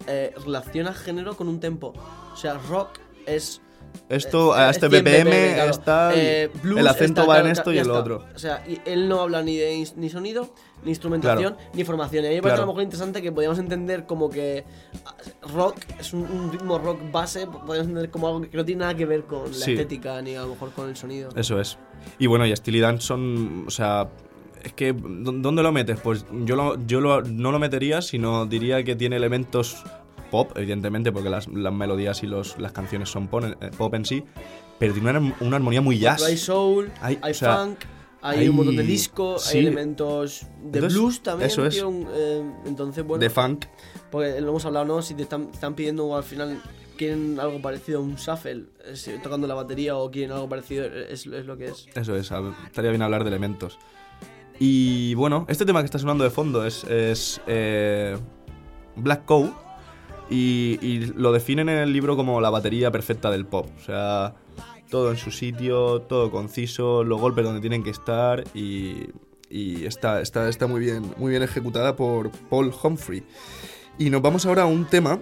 eh, 0.08 0.34
relaciona 0.46 0.94
género 0.94 1.36
con 1.36 1.50
un 1.50 1.60
tempo. 1.60 1.94
O 2.32 2.38
sea, 2.38 2.58
rock 2.58 3.00
es 3.26 3.62
Esto, 4.10 4.56
Eh, 4.58 4.60
a 4.62 4.70
este 4.70 4.86
es 4.86 4.92
100 4.92 5.04
BPM, 5.04 5.54
claro. 5.56 5.72
está. 5.72 6.12
Eh, 6.16 6.50
blues 6.64 6.80
el 6.80 6.88
acento 6.88 7.22
está, 7.22 7.34
va 7.34 7.40
en 7.42 7.48
esto 7.48 7.72
y 7.72 7.76
ya 7.76 7.82
en 7.82 7.88
lo 7.88 7.94
está. 7.94 8.02
otro. 8.16 8.26
O 8.36 8.40
sea, 8.40 8.64
y 8.68 8.80
él 8.86 9.10
no 9.10 9.22
habla 9.22 9.42
ni 9.44 9.58
de 9.58 9.86
ni 9.98 10.10
sonido, 10.10 10.54
ni 10.84 10.92
instrumentación, 10.92 11.56
Claro. 11.56 11.70
ni 11.74 11.84
formación. 11.84 12.24
Y 12.24 12.28
a 12.28 12.30
mí 12.30 12.36
me 12.38 12.42
parece 12.42 12.58
a 12.62 12.62
lo 12.66 12.68
mejor 12.68 12.84
interesante 12.84 13.22
que 13.22 13.32
podíamos 13.34 13.60
entender 13.60 14.06
como 14.06 14.30
que 14.30 14.64
ah, 15.06 15.16
rock 15.54 15.76
es 16.00 16.14
un, 16.14 16.22
un 16.22 16.52
ritmo 16.52 16.80
rock 16.80 17.00
base, 17.12 17.48
podríamos 17.48 17.88
entender 17.90 18.10
como 18.10 18.28
algo 18.28 18.42
que 18.42 18.56
no 18.56 18.64
tiene 18.64 18.80
nada 18.82 18.96
que 18.96 19.06
ver 19.06 19.24
con 19.24 19.44
la 19.52 19.58
estética 19.58 20.22
ni 20.22 20.36
a 20.36 20.42
lo 20.44 20.50
mejor 20.50 20.72
con 20.72 20.88
el 20.90 20.96
sonido. 20.96 21.30
Eso 21.36 21.60
es. 21.60 21.78
Y 22.18 22.28
bueno, 22.28 22.46
y 22.46 22.56
Steely 22.56 22.80
Dan 22.80 23.02
son. 23.02 23.66
O 23.68 23.72
sea. 23.72 24.08
Es 24.64 24.74
que, 24.74 24.92
¿dó- 24.94 25.32
¿dónde 25.32 25.64
lo 25.64 25.72
metes? 25.72 26.00
Pues 26.02 26.26
yo, 26.44 26.56
lo, 26.56 26.84
yo 26.88 27.00
lo- 27.00 27.22
no 27.22 27.52
lo 27.52 27.60
metería, 27.60 28.02
sino 28.02 28.46
diría 28.48 28.84
que 28.84 28.96
tiene 28.96 29.16
elementos 29.16 29.84
pop, 30.30 30.52
evidentemente, 30.56 31.12
porque 31.12 31.30
las, 31.30 31.48
las 31.48 31.74
melodías 31.74 32.22
y 32.24 32.28
los, 32.28 32.58
las 32.60 32.72
canciones 32.72 33.10
son 33.10 33.28
pon- 33.28 33.58
eh, 33.60 33.72
pop 33.78 33.94
en 33.96 34.06
sí, 34.06 34.24
pero 34.80 34.94
tiene 34.94 35.10
una, 35.10 35.36
una 35.42 35.56
armonía 35.58 35.82
muy 35.82 35.98
jazz. 36.00 36.24
Hay 36.24 36.38
soul, 36.38 36.92
Hay- 37.02 37.18
hay, 37.22 37.32
o 37.32 37.34
sea, 37.34 37.58
funk, 37.58 37.80
hay, 38.22 38.40
hay- 38.40 38.50
un 38.50 38.56
montón 38.58 38.76
de 38.76 38.84
disco, 38.84 39.40
sí. 39.40 39.58
hay 39.58 39.66
elementos 39.66 40.42
de 40.62 40.80
Entonces, 40.80 40.94
blues 41.00 41.22
también. 41.22 41.50
eso 41.50 41.66
es. 41.66 41.82
un, 41.82 42.08
eh, 42.14 42.44
entonces, 42.66 43.04
bueno, 43.06 43.22
de 43.22 43.30
funk. 43.30 43.66
Porque 44.12 44.40
lo 44.42 44.50
hemos 44.50 44.66
hablado, 44.66 44.86
¿no? 44.86 45.02
Si 45.02 45.14
te 45.16 45.24
están, 45.24 45.50
están 45.54 45.74
pidiendo 45.76 46.16
al 46.16 46.24
final, 46.24 46.62
quieren 46.98 47.40
algo 47.40 47.62
parecido 47.62 48.00
a 48.00 48.02
un 48.02 48.16
shuffle, 48.16 48.66
eh, 48.86 49.20
tocando 49.22 49.48
la 49.48 49.54
batería 49.54 49.98
o 49.98 50.10
quieren 50.10 50.32
algo 50.32 50.48
parecido, 50.48 50.86
es, 50.86 51.26
es 51.28 51.46
lo 51.46 51.58
que 51.58 51.66
es. 51.68 51.88
Eso 51.94 52.16
es, 52.16 52.32
estaría 52.66 52.90
bien 52.92 53.02
hablar 53.02 53.24
de 53.24 53.30
elementos. 53.30 53.78
Y 54.60 55.14
bueno, 55.16 55.46
este 55.50 55.66
tema 55.66 55.82
que 55.82 55.86
está 55.86 56.00
sonando 56.00 56.24
de 56.24 56.30
fondo 56.32 56.66
es, 56.66 56.84
es 56.86 57.40
eh, 57.46 58.18
Black 58.96 59.26
Cow 59.26 59.54
y, 60.30 60.98
lo 61.16 61.32
definen 61.32 61.70
en 61.70 61.78
el 61.78 61.94
libro 61.94 62.16
como 62.16 62.42
la 62.42 62.50
batería 62.50 62.92
perfecta 62.92 63.32
del 63.32 63.46
pop. 63.46 63.68
O 63.78 63.84
sea, 63.84 64.36
todo 64.90 65.12
en 65.12 65.18
su 65.18 65.32
sitio, 65.32 66.02
todo 66.02 66.32
conciso, 66.32 67.04
los 67.04 67.20
golpes 67.20 67.44
donde 67.44 67.62
tienen 67.62 67.84
que 67.84 67.92
estar 67.92 68.44
y, 68.54 69.10
está, 69.50 70.22
está, 70.22 70.50
está 70.50 70.68
muy, 70.68 70.82
bien, 70.82 71.14
muy 71.18 71.32
bien 71.32 71.44
ejecutada 71.44 71.96
por 71.96 72.32
Paul 72.50 72.74
Humphrey. 72.84 73.24
Y 73.98 74.10
nos 74.10 74.22
vamos 74.22 74.46
ahora 74.46 74.64
a 74.64 74.66
un 74.66 74.86
tema 74.86 75.20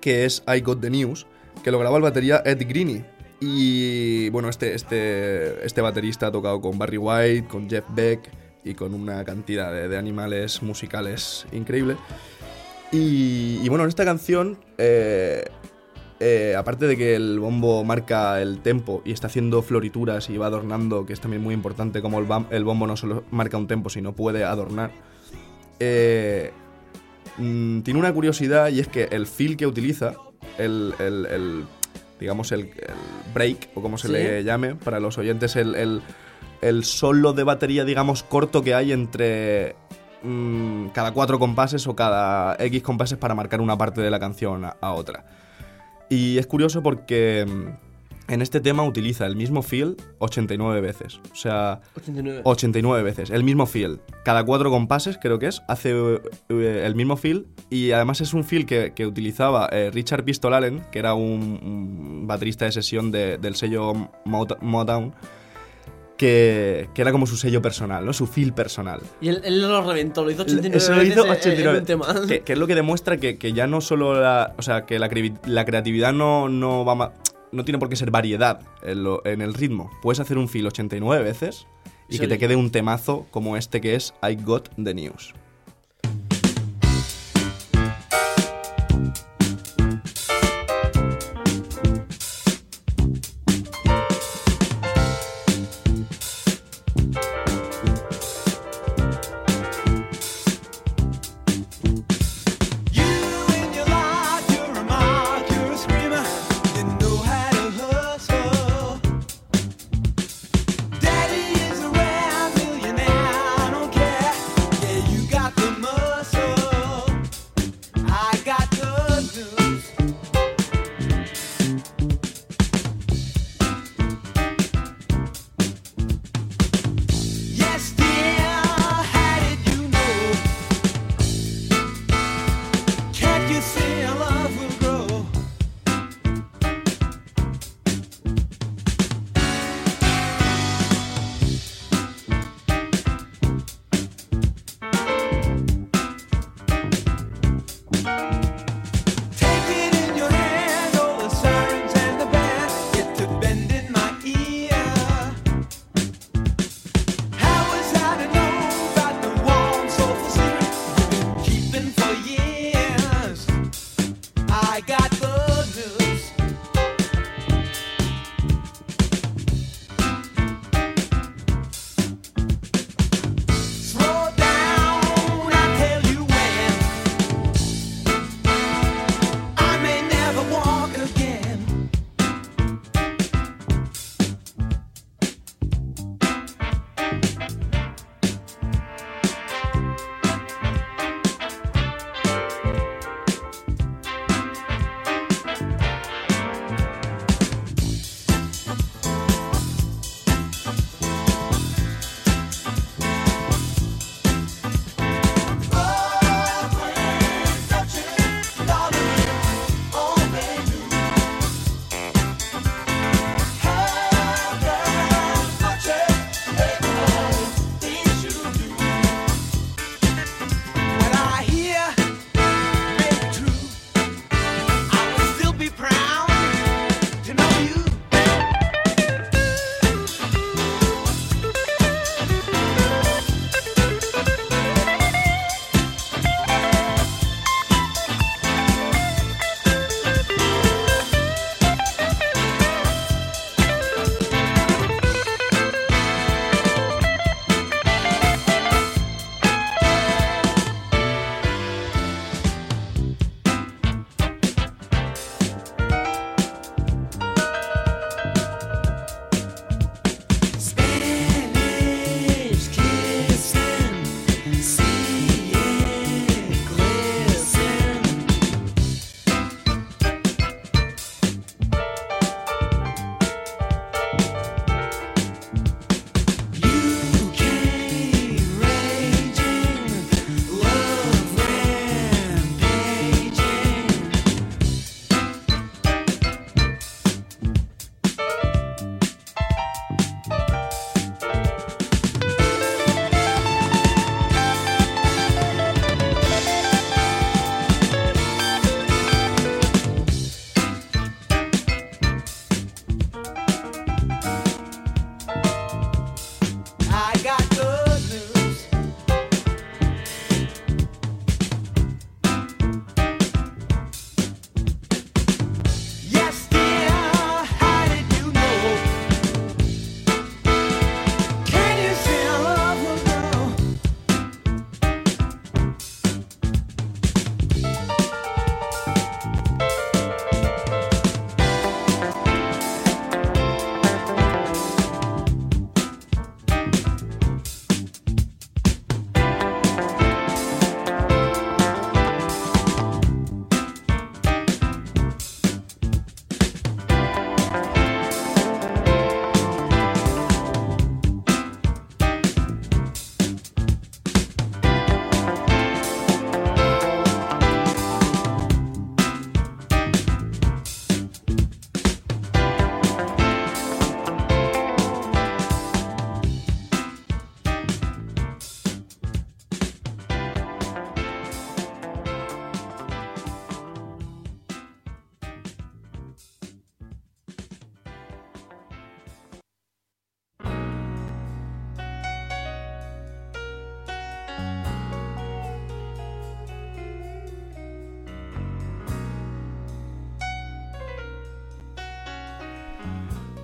que 0.00 0.24
es 0.24 0.42
I 0.52 0.60
Got 0.60 0.80
the 0.80 0.90
News, 0.90 1.26
que 1.62 1.70
lo 1.70 1.78
graba 1.78 1.96
el 1.96 2.02
batería 2.02 2.42
Ed 2.44 2.66
Greeny. 2.66 3.04
Y 3.40 4.28
bueno, 4.30 4.48
este, 4.48 4.74
este, 4.74 5.64
este 5.66 5.80
baterista 5.80 6.28
ha 6.28 6.32
tocado 6.32 6.60
con 6.60 6.78
Barry 6.78 6.96
White, 6.96 7.48
con 7.48 7.68
Jeff 7.68 7.84
Beck 7.90 8.30
y 8.64 8.74
con 8.74 8.94
una 8.94 9.24
cantidad 9.24 9.72
de, 9.72 9.88
de 9.88 9.98
animales 9.98 10.62
musicales 10.62 11.46
increíble. 11.52 11.96
Y, 12.92 13.58
y 13.62 13.68
bueno, 13.68 13.84
en 13.84 13.88
esta 13.88 14.04
canción, 14.04 14.58
eh, 14.78 15.44
eh, 16.20 16.54
aparte 16.56 16.86
de 16.86 16.96
que 16.96 17.14
el 17.16 17.40
bombo 17.40 17.82
marca 17.84 18.40
el 18.42 18.60
tempo 18.60 19.00
y 19.04 19.12
está 19.12 19.28
haciendo 19.28 19.62
florituras 19.62 20.28
y 20.28 20.36
va 20.36 20.46
adornando, 20.46 21.06
que 21.06 21.14
es 21.14 21.20
también 21.20 21.42
muy 21.42 21.54
importante, 21.54 22.02
como 22.02 22.18
el, 22.50 22.64
bombo 22.64 22.86
no 22.86 22.96
solo 22.96 23.24
marca 23.30 23.56
un 23.56 23.66
tempo, 23.66 23.88
sino 23.88 24.12
puede 24.14 24.44
adornar, 24.44 24.90
eh, 25.80 26.52
mm, 27.38 27.80
tiene 27.80 27.98
una 27.98 28.12
curiosidad 28.12 28.68
y 28.68 28.80
es 28.80 28.88
que 28.88 29.04
el 29.04 29.26
feel 29.26 29.56
que 29.56 29.66
utiliza, 29.66 30.12
el, 30.58 30.94
el- 30.98 31.26
el, 31.26 31.64
digamos, 32.20 32.52
el, 32.52 32.60
el 32.60 32.74
break, 33.34 33.70
o 33.74 33.80
como 33.80 33.96
se 33.96 34.08
Sí. 34.08 34.12
le 34.12 34.44
llame, 34.44 34.74
para 34.74 35.00
los 35.00 35.16
oyentes, 35.16 35.56
el, 35.56 35.74
el, 35.74 36.02
el 36.60 36.84
solo 36.84 37.32
de 37.32 37.42
batería, 37.42 37.84
digamos, 37.86 38.22
corto 38.22 38.62
que 38.62 38.74
hay 38.74 38.92
entre 38.92 39.74
mm, 40.22 40.88
cada 40.88 41.12
cuatro 41.12 41.38
compases 41.38 41.86
o 41.86 41.94
cada 41.96 42.56
X 42.58 42.82
compases 42.82 43.18
para 43.18 43.34
marcar 43.34 43.60
una 43.60 43.76
parte 43.78 44.00
de 44.00 44.10
la 44.10 44.18
canción 44.20 44.64
a, 44.64 44.76
a 44.80 44.92
otra. 44.92 45.24
Y 46.08 46.38
es 46.38 46.46
curioso 46.46 46.82
porque 46.82 47.46
mm, 47.48 48.32
en 48.32 48.40
este 48.42 48.60
tema 48.60 48.82
utiliza 48.84 49.26
el 49.26 49.34
mismo 49.36 49.62
feel 49.62 49.96
89 50.18 50.80
veces. 50.80 51.20
O 51.32 51.34
sea, 51.36 51.80
89. 51.96 52.40
89 52.44 53.02
veces, 53.02 53.30
el 53.30 53.44
mismo 53.44 53.66
feel. 53.66 54.00
Cada 54.24 54.44
cuatro 54.44 54.70
compases, 54.70 55.18
creo 55.20 55.38
que 55.38 55.46
es, 55.48 55.62
hace 55.68 55.90
eh, 56.48 56.82
el 56.86 56.94
mismo 56.94 57.16
feel. 57.16 57.46
Y 57.68 57.92
además 57.92 58.20
es 58.20 58.32
un 58.34 58.44
feel 58.44 58.64
que, 58.66 58.92
que 58.94 59.06
utilizaba 59.06 59.68
eh, 59.72 59.90
Richard 59.92 60.24
Pistol 60.24 60.54
Allen, 60.54 60.82
que 60.92 60.98
era 60.98 61.14
un, 61.14 61.60
un 61.62 62.26
baterista 62.26 62.64
de 62.66 62.72
sesión 62.72 63.10
de- 63.10 63.38
del 63.38 63.54
sello 63.56 63.92
Mot- 64.24 64.58
Motown, 64.60 65.14
que, 66.26 66.88
que 66.94 67.02
era 67.02 67.10
como 67.10 67.26
su 67.26 67.36
sello 67.36 67.60
personal, 67.60 68.06
¿no? 68.06 68.12
Su 68.12 68.28
feel 68.28 68.52
personal. 68.52 69.00
Y 69.20 69.28
él, 69.28 69.40
él 69.44 69.60
lo 69.60 69.82
reventó, 69.82 70.22
lo 70.24 70.30
hizo 70.30 70.42
89 70.42 70.76
Eso 70.76 70.94
lo 70.94 71.02
hizo 71.02 71.20
en- 71.24 71.26
en 71.26 71.32
89. 71.32 71.78
un 71.80 71.84
tema. 71.84 72.06
Que, 72.28 72.40
que 72.42 72.52
es 72.52 72.58
lo 72.58 72.66
que 72.68 72.74
demuestra 72.76 73.16
que, 73.16 73.38
que 73.38 73.52
ya 73.52 73.66
no 73.66 73.80
solo 73.80 74.20
la. 74.20 74.54
O 74.56 74.62
sea, 74.62 74.86
que 74.86 74.98
la, 75.00 75.08
creatividad 75.08 76.12
no, 76.12 76.48
no 76.48 76.84
va 76.84 76.94
ma- 76.94 77.12
No 77.50 77.64
tiene 77.64 77.78
por 77.80 77.88
qué 77.88 77.96
ser 77.96 78.10
variedad 78.12 78.60
en, 78.84 79.02
lo- 79.02 79.24
en 79.26 79.40
el 79.42 79.52
ritmo. 79.54 79.90
Puedes 80.00 80.20
hacer 80.20 80.38
un 80.38 80.48
feel 80.48 80.66
89 80.68 81.24
veces 81.24 81.66
y 82.08 82.18
que 82.18 82.28
te 82.28 82.38
quede 82.38 82.56
un 82.56 82.70
temazo 82.70 83.26
como 83.30 83.56
este 83.56 83.80
que 83.80 83.94
es 83.96 84.14
I 84.22 84.36
Got 84.42 84.68
the 84.82 84.94
News. 84.94 85.34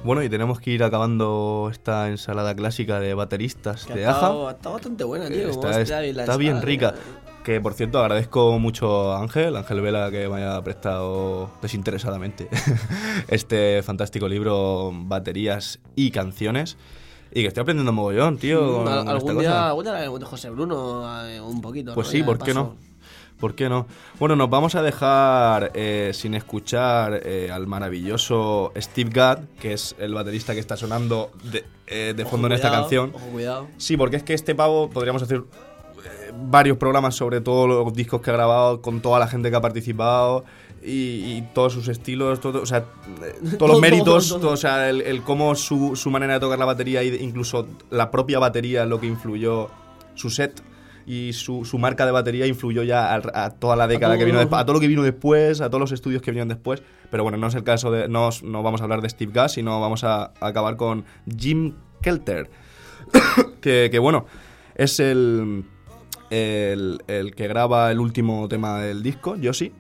Bueno, 0.09 0.23
y 0.23 0.31
tenemos 0.31 0.59
que 0.59 0.71
ir 0.71 0.83
acabando 0.83 1.69
esta 1.71 2.09
ensalada 2.09 2.55
clásica 2.55 2.99
de 2.99 3.13
bateristas 3.13 3.85
Que 3.85 3.93
de 3.93 4.07
ha 4.07 4.11
Aja. 4.13 4.19
estado, 4.21 4.49
ha 4.49 4.53
estado 4.53 4.73
bastante 4.73 5.05
buena, 5.05 5.29
tío. 5.29 5.51
como 5.51 5.69
Está, 5.69 6.01
la 6.01 6.23
está 6.23 6.37
bien 6.39 6.63
rica. 6.63 6.93
tío. 6.93 7.03
Que 7.45 7.61
por 7.61 7.75
cierto 7.75 7.99
agradezco 7.99 8.59
mucho 8.59 9.13
a 9.13 9.21
Ángel, 9.21 9.55
Ángel 9.55 9.83
Vela, 9.83 10.11
que 10.11 10.27
me 10.31 10.37
haya 10.37 10.65
prestado 10.65 11.51
desinteresadamente 11.61 12.49
este 13.29 13.83
fantástico 13.83 14.29
libro 14.29 14.93
Baterías 14.95 15.79
y 15.95 16.11
Canciones. 16.11 16.79
Y 17.31 17.43
que 17.43 17.49
estoy 17.49 17.61
aprendiendo 17.61 17.93
mogollón, 17.93 18.39
tío. 18.39 18.85
con- 18.85 18.89
esta 18.89 19.11
algún 19.11 19.35
cosa. 19.35 19.41
día, 19.41 19.67
algún 19.69 19.85
día 19.85 19.93
de 19.95 20.25
José 20.25 20.49
Bruno 20.49 21.27
eh, 21.27 21.39
un 21.39 21.61
poquito. 21.61 21.93
Pues 21.95 22.07
¿no? 22.07 22.11
sí, 22.13 22.23
¿por 22.23 22.39
qué 22.39 22.55
no? 22.55 22.77
¿Por 23.39 23.55
qué 23.55 23.69
no? 23.69 23.87
Bueno, 24.19 24.35
nos 24.35 24.51
vamos 24.51 24.75
a 24.75 24.83
dejar 24.83 25.71
eh, 25.75 26.11
sin 26.13 26.35
escuchar 26.35 27.21
eh, 27.25 27.51
al 27.53 27.67
maravilloso 27.69 28.73
Steve 28.77 29.11
Gadd, 29.13 29.45
que 29.61 29.73
es 29.75 29.95
el 29.99 30.13
baterista 30.15 30.55
que 30.55 30.61
está 30.61 30.77
sonando 30.77 31.31
de, 31.45 31.65
eh, 31.87 32.15
de 32.17 32.23
Ojo, 32.25 32.33
fondo 32.33 32.49
en 32.49 32.55
esta 32.55 32.69
cuidado, 32.69 32.83
canción. 32.83 33.13
Ojo, 33.15 33.27
cuidado. 33.27 33.69
Sí, 33.77 33.97
porque 33.97 34.17
es 34.17 34.23
que 34.25 34.35
este 34.35 34.55
pavo 34.57 34.91
podríamos 34.91 35.23
hacer 35.23 35.39
eh, 35.39 36.33
varios 36.35 36.79
programas 36.79 37.15
sobre 37.15 37.41
todos 37.41 37.69
los 37.69 37.93
discos 37.95 38.21
que 38.23 38.31
ha 38.31 38.35
grabado, 38.35 38.83
con 38.83 39.01
toda 39.01 39.19
la 39.21 39.29
gente 39.29 39.51
que 39.51 39.57
ha 39.57 39.61
participado 39.61 40.45
y, 40.83 41.37
y 41.37 41.49
todos 41.55 41.73
sus 41.73 41.89
estilos, 41.89 42.41
todo, 42.41 42.63
o 42.63 42.67
sea, 42.67 42.79
eh, 42.79 43.35
todos 43.41 43.59
Todo, 43.59 43.69
los 43.69 43.81
méritos, 43.81 44.29
todo, 44.29 44.51
o 44.51 44.57
sea, 44.57 44.89
el, 44.91 45.01
el 45.03 45.23
cómo 45.23 45.55
su, 45.55 45.95
su 45.95 46.11
manera 46.11 46.35
de 46.35 46.41
tocar 46.41 46.59
la 46.59 46.65
batería 46.65 47.03
e 47.03 47.23
incluso 47.23 47.69
la 47.91 48.11
propia 48.11 48.39
batería 48.41 48.83
es 48.83 48.89
lo 48.89 48.99
que 49.01 49.07
influyó 49.07 49.69
su 50.15 50.31
set 50.31 50.61
y 51.09 51.33
su, 51.33 51.65
su 51.65 51.79
marca 51.79 52.05
de 52.05 52.13
batería 52.13 52.47
influyó 52.47 52.83
ya 52.83 53.15
a, 53.15 53.45
a 53.47 53.51
toda 53.51 53.77
la 53.77 53.87
década 53.89 54.13
todo. 54.13 54.19
que 54.19 54.25
vino 54.27 54.39
después, 54.39 54.61
a 54.61 54.65
todo 54.67 54.75
lo 54.75 54.81
que 54.81 54.89
vino 54.89 55.03
después, 55.03 55.61
a 55.63 55.69
todos 55.71 55.81
los 55.81 55.93
estudios 55.93 56.21
que 56.23 56.31
vinieron 56.31 56.49
después. 56.49 56.83
Pero 57.11 57.23
bueno, 57.23 57.39
no 57.39 57.47
es 57.47 57.55
el 57.55 57.65
caso 57.65 57.91
de. 57.91 58.09
No, 58.09 58.29
no 58.43 58.63
vamos 58.63 58.81
a 58.83 58.85
hablar 58.85 59.01
de 59.01 59.09
Steve 59.09 59.33
Gadd, 59.35 59.49
sino 59.49 59.81
vamos 59.81 60.05
a, 60.05 60.25
a 60.41 60.47
acabar 60.47 60.77
con 60.77 61.05
Jim 61.35 61.73
Kelter. 62.03 62.51
que, 63.63 63.89
que, 63.91 63.99
bueno, 63.99 64.27
es 64.75 65.01
el, 65.01 65.65
el, 66.31 67.01
el 67.07 67.35
que 67.35 67.49
graba 67.49 67.91
el 67.91 68.01
último 68.01 68.47
tema 68.49 68.79
del 68.81 69.03
disco, 69.03 69.37
Yoshi. 69.37 69.73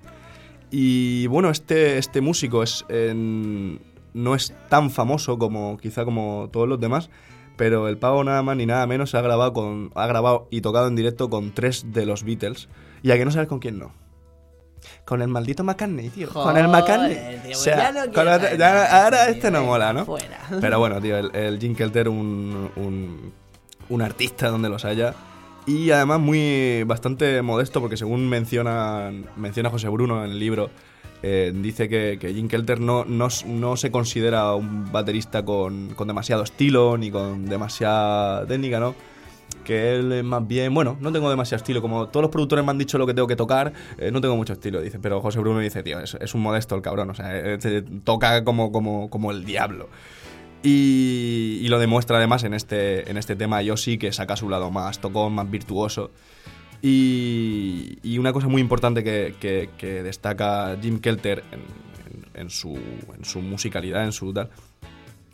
Y 0.70 1.26
bueno, 1.28 1.50
este, 1.50 1.98
este 1.98 2.20
músico 2.20 2.62
es, 2.62 2.84
en- 2.88 3.80
no 4.14 4.34
es 4.34 4.54
tan 4.68 4.90
famoso 4.90 5.38
como 5.38 5.76
quizá 5.78 6.04
como 6.04 6.48
todos 6.52 6.68
los 6.68 6.80
demás, 6.80 7.10
pero 7.58 7.88
el 7.88 7.98
pavo 7.98 8.24
nada 8.24 8.42
más 8.42 8.56
ni 8.56 8.64
nada 8.64 8.86
menos 8.86 9.14
ha 9.14 9.20
grabado, 9.20 9.52
con, 9.52 9.90
ha 9.94 10.06
grabado 10.06 10.48
y 10.50 10.62
tocado 10.62 10.88
en 10.88 10.96
directo 10.96 11.28
con 11.28 11.52
tres 11.52 11.92
de 11.92 12.06
los 12.06 12.24
Beatles. 12.24 12.68
Y 13.02 13.10
a 13.10 13.16
que 13.18 13.26
no 13.26 13.30
sabes 13.30 13.48
con 13.48 13.58
quién 13.58 13.78
no. 13.78 13.92
Con 15.04 15.20
el 15.22 15.28
maldito 15.28 15.64
McCartney, 15.64 16.08
tío. 16.10 16.28
con 16.30 16.56
el 16.56 16.68
McCartney. 16.68 17.40
tío, 17.44 17.56
O 17.56 17.60
sea, 17.60 17.76
ya 17.76 17.92
no 18.06 18.12
con 18.12 18.28
el- 18.28 18.56
ya- 18.58 19.04
ahora 19.04 19.26
tío, 19.26 19.34
este 19.34 19.50
no 19.50 19.64
mola, 19.64 19.92
¿no? 19.92 20.04
fuera. 20.06 20.38
Pero 20.60 20.78
bueno, 20.78 21.00
tío, 21.00 21.16
el, 21.18 21.34
el 21.34 21.58
Jim 21.58 21.74
Kelter, 21.74 22.08
un, 22.08 22.70
un, 22.76 23.32
un 23.88 24.02
artista 24.02 24.48
donde 24.48 24.68
los 24.68 24.84
haya. 24.84 25.14
Y 25.66 25.90
además 25.90 26.20
muy 26.20 26.84
bastante 26.84 27.42
modesto, 27.42 27.80
porque 27.80 27.96
según 27.98 28.28
menciona, 28.28 29.10
menciona 29.36 29.68
José 29.68 29.88
Bruno 29.88 30.24
en 30.24 30.30
el 30.30 30.38
libro, 30.38 30.70
eh, 31.22 31.52
dice 31.54 31.88
que, 31.88 32.18
Jim 32.34 32.48
Kelter 32.48 32.80
no, 32.80 33.04
no, 33.04 33.76
se 33.76 33.90
considera 33.90 34.54
un 34.54 34.90
baterista 34.92 35.44
con, 35.44 35.94
demasiado 36.06 36.44
estilo 36.44 36.96
ni 36.96 37.10
con 37.10 37.46
demasiada 37.46 38.46
técnica, 38.46 38.78
¿no? 38.78 38.94
Que 39.64 39.96
él 39.96 40.12
es 40.12 40.24
más 40.24 40.46
bien, 40.46 40.72
bueno, 40.72 40.96
no 41.00 41.12
tengo 41.12 41.28
demasiado 41.28 41.60
estilo, 41.60 41.82
como 41.82 42.08
todos 42.08 42.22
los 42.22 42.30
productores 42.30 42.64
me 42.64 42.70
han 42.70 42.78
dicho 42.78 42.98
lo 42.98 43.06
que 43.06 43.14
tengo 43.14 43.26
que 43.26 43.36
tocar, 43.36 43.72
eh, 43.98 44.10
no 44.10 44.20
tengo 44.20 44.36
mucho 44.36 44.52
estilo, 44.52 44.80
dice, 44.80 44.98
pero 44.98 45.20
José 45.20 45.40
Bruno 45.40 45.58
dice, 45.58 45.82
tío, 45.82 45.98
es, 46.00 46.34
un 46.34 46.40
modesto 46.40 46.74
el 46.76 46.82
cabrón, 46.82 47.10
o 47.10 47.14
sea, 47.14 47.30
eh, 47.32 47.84
toca 48.04 48.44
como, 48.44 48.70
como, 48.70 49.10
como 49.10 49.30
el 49.30 49.44
diablo. 49.44 49.88
Y, 50.62 51.60
y 51.62 51.68
lo 51.68 51.78
demuestra 51.78 52.16
además 52.16 52.42
en 52.44 52.52
este, 52.52 53.08
en 53.10 53.16
este 53.16 53.36
tema 53.36 53.62
Yoshi, 53.62 53.96
que 53.96 54.12
saca 54.12 54.36
su 54.36 54.48
lado 54.48 54.70
más 54.70 55.00
tocón, 55.00 55.32
más 55.32 55.50
virtuoso. 55.50 56.10
Y, 56.82 58.18
una 58.18 58.32
cosa 58.32 58.48
muy 58.48 58.60
importante 58.60 59.02
que, 59.04 60.02
destaca 60.02 60.76
Jim 60.80 61.00
Kelter 61.00 61.44
en, 62.34 62.50
su, 62.50 62.78
musicalidad, 63.40 64.04
en 64.04 64.12
su 64.12 64.32
tal, 64.32 64.50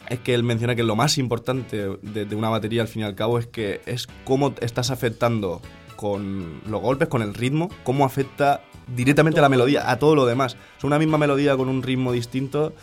es 0.08 0.20
que 0.20 0.34
él 0.34 0.42
menciona 0.42 0.74
que 0.74 0.82
lo 0.82 0.96
más 0.96 1.18
importante 1.18 1.96
de, 2.02 2.34
una 2.34 2.48
batería 2.48 2.82
al 2.82 2.88
fin 2.88 3.02
y 3.02 3.04
al 3.04 3.14
cabo 3.14 3.38
es 3.38 3.46
que 3.46 3.80
es 3.86 4.06
cómo 4.24 4.54
estás 4.60 4.90
afectando 4.90 5.62
con 5.96 6.60
los 6.66 6.80
golpes, 6.80 7.08
con 7.08 7.22
el 7.22 7.34
ritmo, 7.34 7.68
cómo 7.84 8.04
afecta 8.04 8.62
directamente 8.94 9.38
a 9.38 9.42
la 9.42 9.48
melodía, 9.48 9.90
a 9.90 9.98
todo 9.98 10.14
lo 10.14 10.26
demás. 10.26 10.56
O 10.76 10.80
sea, 10.80 10.88
una 10.88 10.98
misma 10.98 11.18
melodía 11.18 11.56
con 11.56 11.68
un 11.68 11.82
ritmo 11.82 12.12
distinto, 12.12 12.74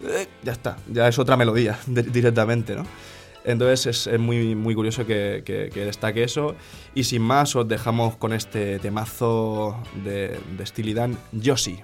eh, 0.00 0.26
ya 0.42 0.52
está, 0.52 0.76
ya 0.90 1.06
es 1.06 1.18
otra 1.18 1.36
melodía 1.36 1.78
directamente, 1.86 2.74
¿no? 2.74 2.84
Entonces 3.46 4.06
es, 4.06 4.18
muy, 4.20 4.54
muy 4.54 4.74
curioso 4.74 5.06
que, 5.06 5.42
que- 5.44 5.70
que 5.72 5.84
destaque 5.84 6.24
eso. 6.24 6.54
Y 6.94 7.04
sin 7.04 7.22
más, 7.22 7.54
os 7.56 7.66
dejamos 7.68 8.16
con 8.16 8.32
este 8.32 8.78
temazo 8.80 9.76
de, 10.04 10.36
de 10.58 10.66
Steely 10.66 10.92
Dan, 10.94 11.16
Yoshi. 11.32 11.78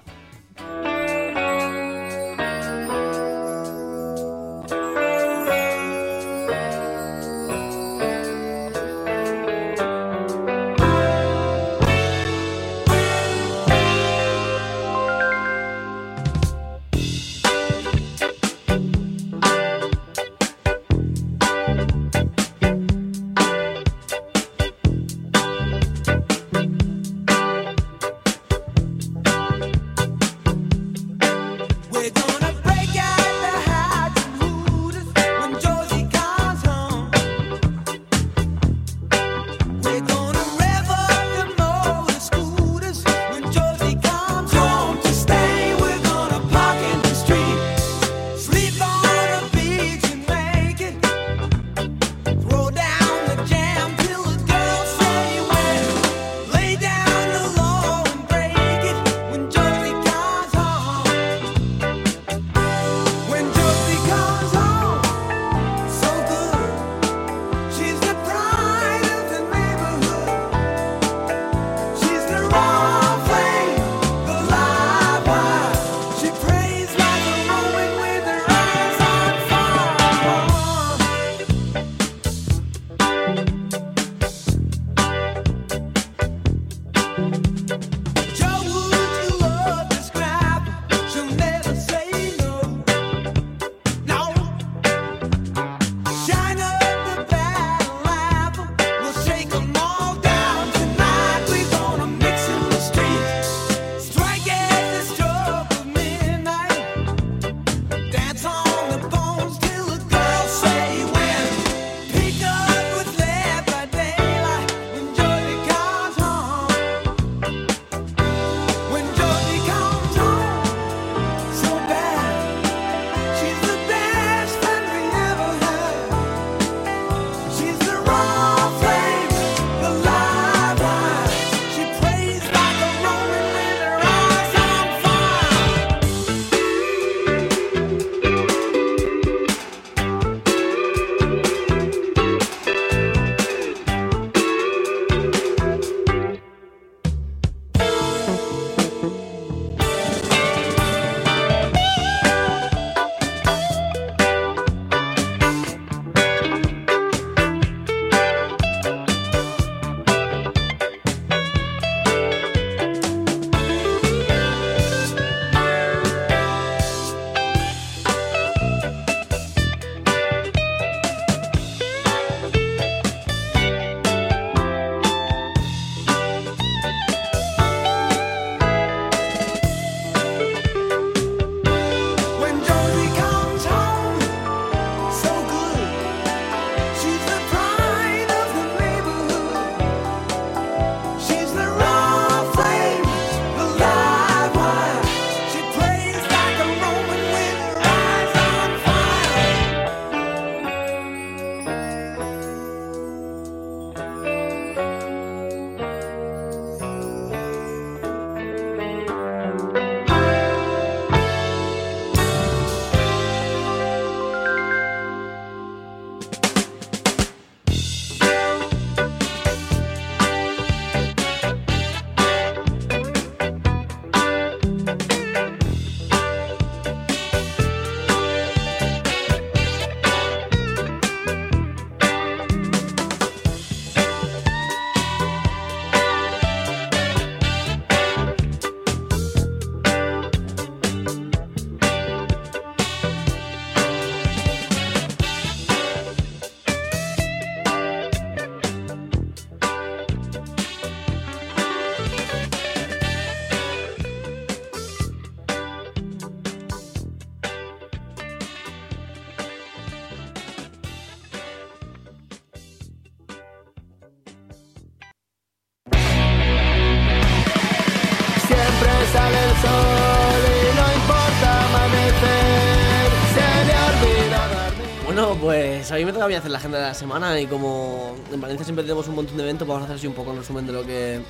A 275.93 275.97
mí 275.97 276.05
me 276.05 276.11
toca 276.13 276.25
a 276.25 276.27
mí 276.27 276.33
hacer 276.33 276.49
la 276.49 276.57
agenda 276.57 276.79
de 276.79 276.85
la 276.85 276.93
semana 276.93 277.39
y 277.39 277.45
como 277.45 278.15
en 278.31 278.41
Valencia 278.41 278.63
siempre 278.65 278.83
tenemos 278.83 279.07
un 279.07 279.15
montón 279.15 279.37
de 279.37 279.43
eventos, 279.43 279.67
vamos 279.67 279.81
a 279.81 279.85
hacer 279.85 279.97
así 279.97 280.07
un 280.07 280.13
poco 280.13 280.31
un 280.31 280.37
resumen 280.37 280.65
de 280.65 280.73
lo 280.73 280.83
que 280.83 281.21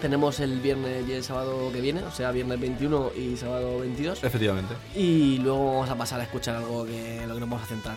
tenemos 0.00 0.40
el 0.40 0.60
viernes 0.60 1.06
y 1.08 1.12
el 1.12 1.22
sábado 1.22 1.70
que 1.72 1.80
viene, 1.80 2.02
o 2.02 2.10
sea, 2.10 2.30
viernes 2.30 2.58
21 2.60 3.10
y 3.16 3.36
sábado 3.36 3.78
22. 3.80 4.24
Efectivamente. 4.24 4.74
Y 4.94 5.38
luego 5.38 5.66
vamos 5.72 5.90
a 5.90 5.96
pasar 5.96 6.20
a 6.20 6.24
escuchar 6.24 6.56
algo 6.56 6.84
que 6.86 7.26
lo 7.26 7.34
que 7.34 7.40
nos 7.40 7.48
vamos 7.50 7.62
a 7.62 7.66
centrar. 7.66 7.96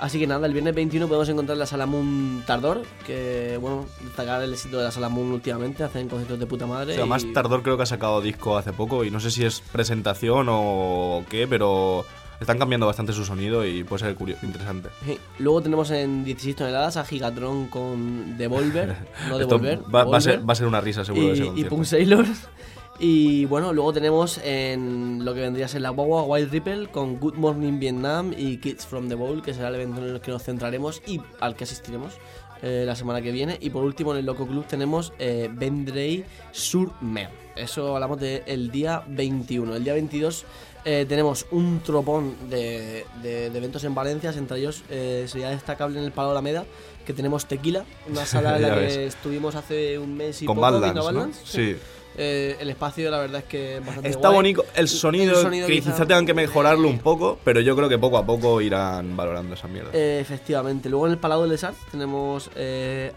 Así 0.00 0.18
que 0.20 0.26
nada, 0.28 0.46
el 0.46 0.52
viernes 0.52 0.74
21 0.76 1.08
podemos 1.08 1.28
encontrar 1.28 1.58
la 1.58 1.66
Sala 1.66 1.84
Moon 1.84 2.44
Tardor, 2.46 2.82
que 3.04 3.58
bueno, 3.60 3.84
destacar 4.02 4.40
el 4.42 4.52
éxito 4.52 4.78
de 4.78 4.84
la 4.84 4.92
Sala 4.92 5.08
Moon 5.08 5.32
últimamente, 5.32 5.82
hacen 5.82 6.08
conciertos 6.08 6.38
de 6.38 6.46
puta 6.46 6.66
madre. 6.66 7.00
O 7.02 7.06
sea, 7.06 7.18
y- 7.18 7.32
Tardor 7.32 7.62
creo 7.64 7.76
que 7.76 7.82
ha 7.82 7.86
sacado 7.86 8.20
disco 8.20 8.56
hace 8.56 8.72
poco 8.72 9.02
y 9.04 9.10
no 9.10 9.18
sé 9.18 9.30
si 9.32 9.44
es 9.44 9.60
presentación 9.60 10.46
o 10.50 11.24
qué, 11.28 11.48
pero 11.48 12.04
están 12.40 12.58
cambiando 12.58 12.86
bastante 12.86 13.12
su 13.12 13.24
sonido 13.24 13.66
y 13.66 13.84
puede 13.84 14.04
ser 14.04 14.14
curioso, 14.14 14.44
interesante. 14.46 14.88
Sí. 15.04 15.18
Luego 15.38 15.62
tenemos 15.62 15.90
en 15.90 16.24
16 16.24 16.56
toneladas 16.56 16.96
a 16.96 17.04
Gigatron 17.04 17.68
con 17.68 18.36
Devolver, 18.38 18.96
no 19.28 19.38
Devolver. 19.38 19.80
va, 19.92 20.04
va 20.04 20.18
a 20.18 20.20
ser, 20.20 20.48
va 20.48 20.52
a 20.52 20.56
ser 20.56 20.66
una 20.66 20.80
risa 20.80 21.04
seguro 21.04 21.28
de 21.28 21.32
ese 21.32 21.46
y, 21.54 21.60
y. 21.60 21.64
Punk 21.64 21.84
Sailors. 21.84 22.48
Y 23.00 23.44
bueno, 23.44 23.72
luego 23.72 23.92
tenemos 23.92 24.40
en 24.42 25.24
lo 25.24 25.32
que 25.32 25.40
vendría 25.40 25.66
a 25.66 25.68
ser 25.68 25.82
la 25.82 25.90
guagua 25.90 26.24
Wild 26.24 26.50
Ripple 26.50 26.88
con 26.88 27.20
Good 27.20 27.34
Morning 27.34 27.78
Vietnam 27.78 28.34
y 28.36 28.56
Kids 28.56 28.86
from 28.86 29.08
the 29.08 29.14
Bowl, 29.14 29.40
que 29.40 29.54
será 29.54 29.68
el 29.68 29.76
evento 29.76 30.04
en 30.04 30.14
el 30.14 30.20
que 30.20 30.32
nos 30.32 30.42
centraremos 30.42 31.00
y 31.06 31.20
al 31.38 31.54
que 31.54 31.62
asistiremos 31.62 32.14
eh, 32.60 32.82
la 32.84 32.96
semana 32.96 33.22
que 33.22 33.30
viene. 33.30 33.56
Y 33.60 33.70
por 33.70 33.84
último, 33.84 34.12
en 34.12 34.18
el 34.18 34.26
Loco 34.26 34.48
Club 34.48 34.66
tenemos 34.66 35.12
eh, 35.20 35.48
Vendrey 35.52 36.24
sur 36.50 36.92
Mer. 37.00 37.30
Eso 37.54 37.94
hablamos 37.94 38.18
del 38.18 38.70
día 38.72 39.04
21. 39.06 39.76
El 39.76 39.84
día 39.84 39.92
22 39.92 40.44
eh, 40.90 41.04
tenemos 41.06 41.44
un 41.50 41.80
tropón 41.80 42.34
de, 42.48 43.04
de- 43.22 43.50
de 43.50 43.58
eventos 43.58 43.84
en 43.84 43.94
Valencia, 43.94 44.30
entre 44.30 44.58
ellos 44.58 44.82
eh, 44.88 45.26
sería 45.28 45.50
destacable 45.50 45.98
en 45.98 46.04
el 46.06 46.12
Palo 46.12 46.30
Alameda 46.30 46.64
que 47.04 47.12
tenemos 47.12 47.44
Tequila, 47.46 47.84
una 48.10 48.24
sala 48.32 48.56
en 48.56 48.62
la 48.62 48.74
que 48.74 48.80
ves. 48.80 48.96
estuvimos 48.96 49.54
hace 49.54 49.98
un 49.98 50.16
mes 50.16 50.40
y 50.42 50.46
Con 50.46 50.56
poco 50.56 50.62
Badlands, 50.70 50.84
viendo 50.94 51.00
¿no? 51.00 51.06
Badlands, 51.18 51.40
Sí. 51.44 51.76
Eh, 52.20 52.56
el 52.58 52.68
espacio, 52.70 53.08
la 53.12 53.18
verdad 53.18 53.42
es 53.42 53.44
que 53.44 53.76
es 53.76 53.86
bastante 53.86 54.08
Está 54.08 54.28
guay. 54.30 54.34
bonito 54.38 54.64
el 54.74 54.88
sonido, 54.88 55.36
El 55.36 55.42
sonido 55.42 55.66
que 55.68 55.74
quizá- 55.74 55.92
quizá 55.92 56.04
tengan 56.06 56.26
que 56.26 56.34
mejorarlo 56.34 56.88
un 56.88 56.98
poco, 56.98 57.38
pero 57.44 57.60
yo 57.60 57.76
creo 57.76 57.88
que 57.88 57.96
poco 57.96 58.18
a 58.18 58.26
poco 58.26 58.60
irán 58.60 59.16
valorando 59.16 59.54
esa 59.54 59.68
mierda. 59.68 59.90
Eh, 59.92 60.18
efectivamente. 60.20 60.88
Luego 60.88 61.06
en 61.06 61.12
el 61.12 61.18
Palau 61.18 61.42
del 61.42 61.50
Desart 61.50 61.76
tenemos 61.92 62.50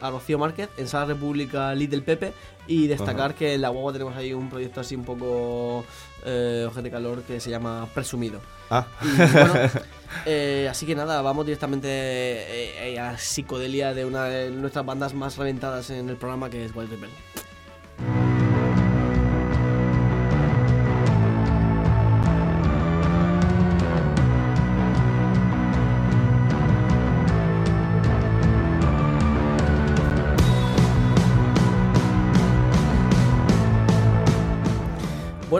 a 0.01 0.09
Rocío 0.11 0.37
Márquez, 0.37 0.69
en 0.77 0.87
Sala 0.87 1.05
República 1.05 1.73
Little 1.73 2.01
Pepe. 2.01 2.31
Y 2.67 2.85
destacar 2.87 3.33
que 3.33 3.55
en 3.55 3.61
la 3.61 3.69
guagua 3.69 3.91
tenemos 3.91 4.15
ahí 4.15 4.33
un 4.33 4.47
proyecto 4.51 4.81
así 4.81 4.95
un 4.95 5.03
poco 5.03 5.83
eh, 6.25 6.65
ojete 6.67 6.91
calor 6.91 7.23
que 7.23 7.39
se 7.39 7.49
llama 7.49 7.87
Presumido. 7.93 8.39
Ah, 8.69 8.87
Y 9.01 9.15
bueno, 9.15 9.53
eh, 10.25 10.67
así 10.69 10.85
que 10.85 10.95
nada, 10.95 11.21
vamos 11.21 11.45
directamente 11.45 11.87
eh, 11.89 12.93
eh, 12.93 12.99
a 12.99 13.11
la 13.13 13.17
psicodelia 13.17 13.93
de 13.93 14.05
una 14.05 14.25
de 14.25 14.49
nuestras 14.51 14.85
bandas 14.85 15.13
más 15.13 15.37
reventadas 15.37 15.89
en 15.89 16.09
el 16.09 16.15
programa 16.17 16.49
que 16.49 16.65
es 16.65 16.75
Wild 16.75 16.89
Rebel. 16.91 17.09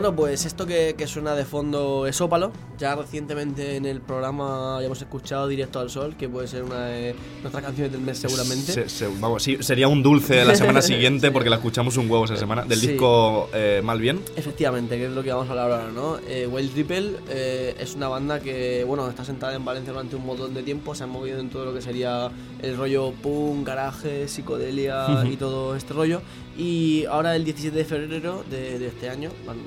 Bueno, 0.02 0.16
pues 0.16 0.44
esto 0.46 0.66
que, 0.66 0.96
que 0.98 1.06
suena 1.06 1.36
de 1.36 1.44
fondo 1.44 2.08
es 2.08 2.20
Ópalo. 2.20 2.50
Ya 2.76 2.96
recientemente 2.96 3.76
en 3.76 3.86
el 3.86 4.00
programa 4.00 4.78
ya 4.80 4.86
hemos 4.86 5.00
escuchado 5.00 5.46
Directo 5.46 5.78
al 5.78 5.90
Sol, 5.90 6.16
que 6.16 6.28
puede 6.28 6.48
ser 6.48 6.64
una 6.64 6.86
de 6.86 7.14
nuestras 7.40 7.62
canciones 7.62 7.92
del 7.92 8.00
mes 8.00 8.18
seguramente. 8.18 8.72
se- 8.72 8.88
se- 8.88 9.06
vamos, 9.20 9.44
sí, 9.44 9.58
sería 9.60 9.86
un 9.86 10.02
dulce 10.02 10.44
la 10.44 10.56
semana 10.56 10.82
siguiente 10.82 11.30
porque 11.30 11.48
la 11.48 11.54
escuchamos 11.54 11.96
un 11.98 12.10
huevo 12.10 12.24
esa 12.24 12.34
semana. 12.34 12.64
Del 12.64 12.80
Sí. 12.80 12.88
disco 12.88 13.48
eh, 13.54 13.80
Mal 13.84 14.00
Bien. 14.00 14.18
Efectivamente, 14.34 14.96
que 14.98 15.04
es 15.06 15.12
lo 15.12 15.22
que 15.22 15.30
vamos 15.32 15.46
a 15.46 15.50
hablar 15.52 15.70
ahora, 15.70 15.92
¿no? 15.94 16.18
Eh, 16.26 16.48
Wild 16.50 16.74
Ripple 16.74 17.10
eh, 17.28 17.76
es 17.78 17.94
una 17.94 18.08
banda 18.08 18.40
que, 18.40 18.82
bueno, 18.82 19.08
está 19.08 19.24
sentada 19.24 19.54
en 19.54 19.64
Valencia 19.64 19.92
durante 19.92 20.16
un 20.16 20.26
montón 20.26 20.52
de 20.52 20.64
tiempo, 20.64 20.96
se 20.96 21.04
han 21.04 21.10
movido 21.10 21.38
en 21.38 21.48
todo 21.48 21.64
lo 21.66 21.72
que 21.72 21.80
sería 21.80 22.28
el 22.60 22.76
rollo 22.76 23.12
punk, 23.22 23.64
garaje, 23.68 24.26
psicodelia 24.26 25.06
y 25.30 25.36
todo 25.36 25.76
este 25.76 25.94
rollo. 25.94 26.22
Y 26.58 27.04
ahora 27.04 27.36
el 27.36 27.44
17 27.44 27.78
de 27.78 27.84
febrero 27.84 28.42
de, 28.50 28.80
de 28.80 28.88
este 28.88 29.08
año 29.08 29.30
van 29.46 29.58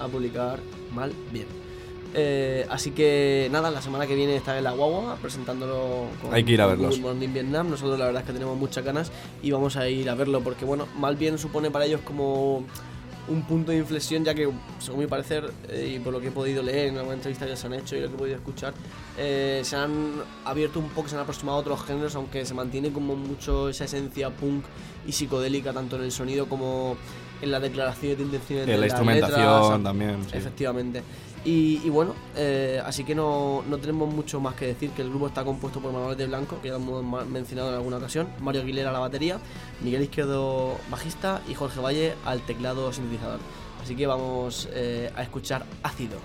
a 0.00 0.08
publicar 0.08 0.60
Mal 0.94 1.12
Bien. 1.32 1.46
Eh, 2.12 2.66
así 2.68 2.90
que 2.90 3.48
nada, 3.52 3.70
la 3.70 3.80
semana 3.80 4.06
que 4.06 4.16
viene 4.16 4.34
está 4.34 4.58
en 4.58 4.64
la 4.64 4.72
guagua 4.72 5.16
presentándolo 5.22 6.08
con 6.20 6.34
Hay 6.34 6.44
que 6.44 6.52
ir 6.52 6.60
a 6.60 6.66
verlos. 6.66 6.96
Good 6.96 7.04
Morning 7.04 7.32
Vietnam. 7.32 7.70
Nosotros 7.70 7.98
la 7.98 8.06
verdad 8.06 8.22
es 8.22 8.26
que 8.26 8.32
tenemos 8.32 8.58
muchas 8.58 8.84
ganas 8.84 9.12
y 9.42 9.50
vamos 9.50 9.76
a 9.76 9.88
ir 9.88 10.10
a 10.10 10.14
verlo 10.14 10.40
porque 10.40 10.64
bueno, 10.64 10.86
Mal 10.98 11.16
Bien 11.16 11.38
supone 11.38 11.70
para 11.70 11.84
ellos 11.84 12.00
como 12.00 12.64
un 13.28 13.42
punto 13.42 13.70
de 13.70 13.78
inflexión 13.78 14.24
ya 14.24 14.34
que 14.34 14.50
según 14.80 15.00
mi 15.00 15.06
parecer 15.06 15.52
eh, 15.68 15.94
y 15.96 16.00
por 16.00 16.12
lo 16.12 16.20
que 16.20 16.28
he 16.28 16.32
podido 16.32 16.62
leer 16.62 16.88
en 16.88 16.96
alguna 16.96 17.14
entrevista 17.14 17.46
que 17.46 17.54
se 17.54 17.66
han 17.66 17.74
hecho 17.74 17.94
y 17.94 18.00
lo 18.00 18.08
que 18.08 18.14
he 18.14 18.18
podido 18.18 18.36
escuchar 18.36 18.74
eh, 19.16 19.60
se 19.62 19.76
han 19.76 20.14
abierto 20.44 20.80
un 20.80 20.88
poco, 20.88 21.08
se 21.08 21.14
han 21.14 21.22
aproximado 21.22 21.58
a 21.58 21.60
otros 21.60 21.84
géneros 21.84 22.16
aunque 22.16 22.44
se 22.44 22.54
mantiene 22.54 22.90
como 22.90 23.14
mucho 23.14 23.68
esa 23.68 23.84
esencia 23.84 24.30
punk 24.30 24.64
y 25.06 25.12
psicodélica 25.12 25.72
tanto 25.72 25.96
en 25.96 26.04
el 26.04 26.12
sonido 26.12 26.48
como 26.48 26.96
en 27.42 27.50
la 27.50 27.60
declaración 27.60 28.16
de 28.16 28.22
intenciones 28.22 28.66
de 28.66 28.76
la 28.76 28.86
instrumentación 28.86 29.38
letras. 29.38 29.82
también. 29.82 30.24
sí. 30.30 30.36
Efectivamente. 30.36 31.02
Y, 31.44 31.80
y 31.82 31.88
bueno, 31.88 32.14
eh, 32.36 32.82
así 32.84 33.02
que 33.02 33.14
no, 33.14 33.64
no 33.66 33.78
tenemos 33.78 34.12
mucho 34.12 34.40
más 34.40 34.54
que 34.54 34.66
decir, 34.66 34.90
que 34.90 35.00
el 35.00 35.08
grupo 35.08 35.26
está 35.26 35.42
compuesto 35.42 35.80
por 35.80 35.90
Manuel 35.90 36.16
de 36.16 36.26
Blanco, 36.26 36.60
que 36.60 36.68
ya 36.68 36.74
lo 36.74 37.00
hemos 37.00 37.26
mencionado 37.26 37.70
en 37.70 37.76
alguna 37.76 37.96
ocasión, 37.96 38.28
Mario 38.40 38.60
Aguilera 38.60 38.90
a 38.90 38.92
la 38.92 38.98
batería, 38.98 39.38
Miguel 39.82 40.02
Izquierdo 40.02 40.76
bajista 40.90 41.40
y 41.48 41.54
Jorge 41.54 41.80
Valle 41.80 42.14
al 42.26 42.42
teclado 42.42 42.92
sintetizador. 42.92 43.40
Así 43.82 43.96
que 43.96 44.06
vamos 44.06 44.68
eh, 44.72 45.10
a 45.16 45.22
escuchar 45.22 45.64
Ácido. 45.82 46.18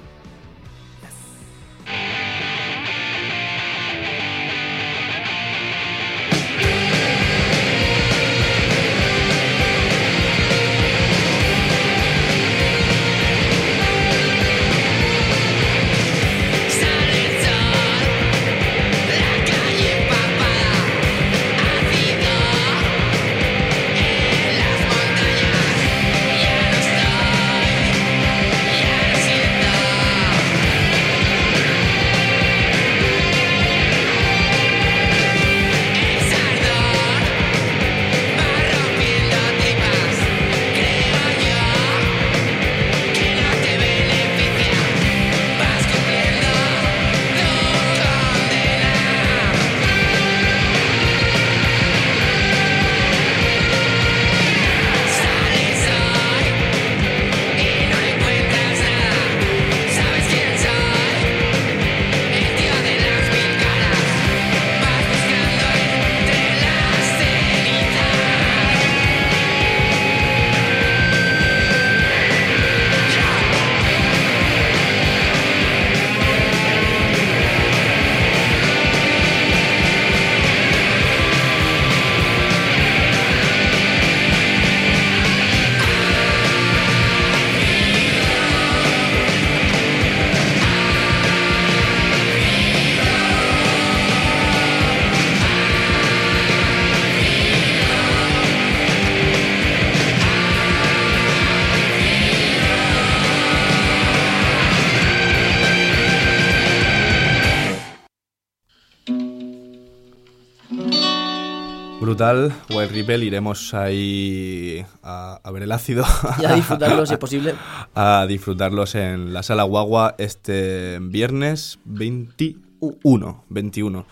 Brutal, 112.33 112.55
Wild 112.69 112.91
Ripple, 112.91 113.25
iremos 113.25 113.73
ahí 113.73 114.83
a, 115.03 115.39
a 115.43 115.51
ver 115.51 115.63
el 115.63 115.71
ácido. 115.71 116.03
Y 116.41 116.45
a 116.45 116.53
disfrutarlo 116.53 117.05
si 117.05 117.13
es 117.13 117.19
posible. 117.25 117.55
a 117.93 118.25
disfrutarlos 118.27 118.95
en 118.95 119.33
la 119.33 119.43
sala 119.43 119.63
Guagua 119.63 120.15
este 120.17 120.97
viernes 121.01 121.77
21. 121.85 123.43
21. 123.49 124.05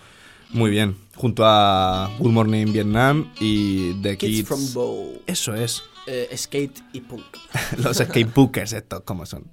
Muy 0.51 0.69
bien. 0.69 0.95
Junto 1.15 1.43
a 1.45 2.11
Good 2.19 2.31
Morning 2.31 2.71
Vietnam 2.71 3.31
y 3.39 3.93
The 4.01 4.17
Kids 4.17 4.31
Kids. 4.31 4.47
from 4.47 4.73
Bow. 4.73 5.21
Eso 5.25 5.55
es. 5.55 5.83
Eh, 6.05 6.29
skate 6.37 6.81
y 6.93 7.01
punk. 7.01 7.23
los 7.83 7.97
skatebookers 7.97 8.73
estos, 8.73 9.01
como 9.01 9.25
son. 9.25 9.45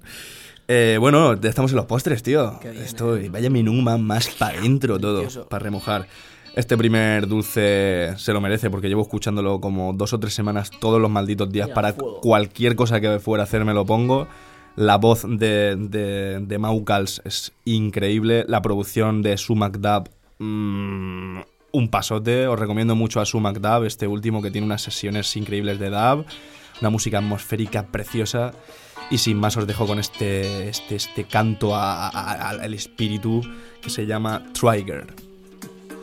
Eh, 0.67 0.97
bueno, 0.99 1.33
estamos 1.33 1.71
en 1.71 1.77
los 1.77 1.85
postres, 1.85 2.21
tío. 2.21 2.59
Bien, 2.61 2.77
Esto, 2.77 3.17
eh. 3.17 3.29
vaya 3.29 3.49
menú 3.49 3.73
más, 3.73 4.29
para 4.37 4.59
adentro 4.59 4.99
todo, 4.99 5.47
para 5.49 5.63
remojar. 5.63 6.07
Este 6.55 6.77
primer 6.77 7.27
dulce 7.27 8.13
se 8.17 8.33
lo 8.33 8.41
merece 8.41 8.69
porque 8.69 8.89
llevo 8.89 9.03
escuchándolo 9.03 9.61
como 9.61 9.93
dos 9.93 10.11
o 10.13 10.19
tres 10.19 10.33
semanas 10.33 10.69
todos 10.69 10.99
los 10.99 11.09
malditos 11.09 11.49
días. 11.49 11.67
Mira, 11.67 11.75
para 11.75 11.93
fuego. 11.93 12.19
cualquier 12.21 12.75
cosa 12.75 12.99
que 12.99 13.19
fuera 13.19 13.43
a 13.43 13.45
hacer 13.45 13.63
me 13.63 13.73
lo 13.73 13.85
pongo. 13.85 14.27
La 14.75 14.97
voz 14.97 15.23
de, 15.27 15.75
de, 15.77 16.39
de 16.41 16.57
Maukals 16.59 17.21
es 17.25 17.53
increíble. 17.65 18.43
La 18.47 18.61
producción 18.61 19.21
de 19.21 19.37
Sumac 19.37 19.77
Dab, 19.79 20.09
mm, 20.39 21.39
un 21.73 21.87
pasote. 21.89 22.47
Os 22.47 22.59
recomiendo 22.59 22.95
mucho 22.95 23.21
a 23.21 23.25
Sumac 23.25 23.59
Dab, 23.59 23.85
este 23.85 24.07
último 24.07 24.41
que 24.41 24.51
tiene 24.51 24.65
unas 24.65 24.81
sesiones 24.81 25.33
increíbles 25.37 25.79
de 25.79 25.89
Dab. 25.89 26.25
Una 26.81 26.89
música 26.89 27.19
atmosférica 27.19 27.87
preciosa. 27.87 28.53
Y 29.09 29.17
sin 29.19 29.37
más 29.37 29.55
os 29.57 29.67
dejo 29.67 29.87
con 29.87 29.99
este, 29.99 30.67
este, 30.69 30.95
este 30.95 31.23
canto 31.25 31.75
a- 31.75 32.07
a- 32.09 32.31
a- 32.31 32.49
al 32.49 32.73
espíritu 32.73 33.41
que 33.81 33.89
se 33.89 34.05
llama 34.05 34.43
Trigger. 34.53 35.07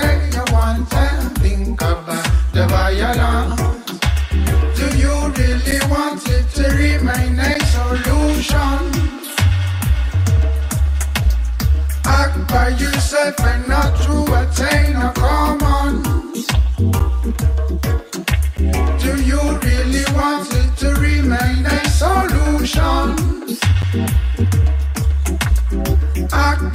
said 0.00 0.34
you 0.34 0.44
want 0.52 0.92
and 0.94 1.38
think 1.38 1.80
about 1.80 2.24
the 2.52 2.66
violence. 2.66 3.60
Do 4.78 4.86
you 5.02 5.14
really 5.38 5.78
want 5.92 6.22
it 6.36 6.46
to 6.56 6.64
remain 6.82 7.38
a 7.38 7.52
solution? 7.74 8.80
Act 12.04 12.38
by 12.48 12.68
yourself 12.82 13.40
and 13.40 13.67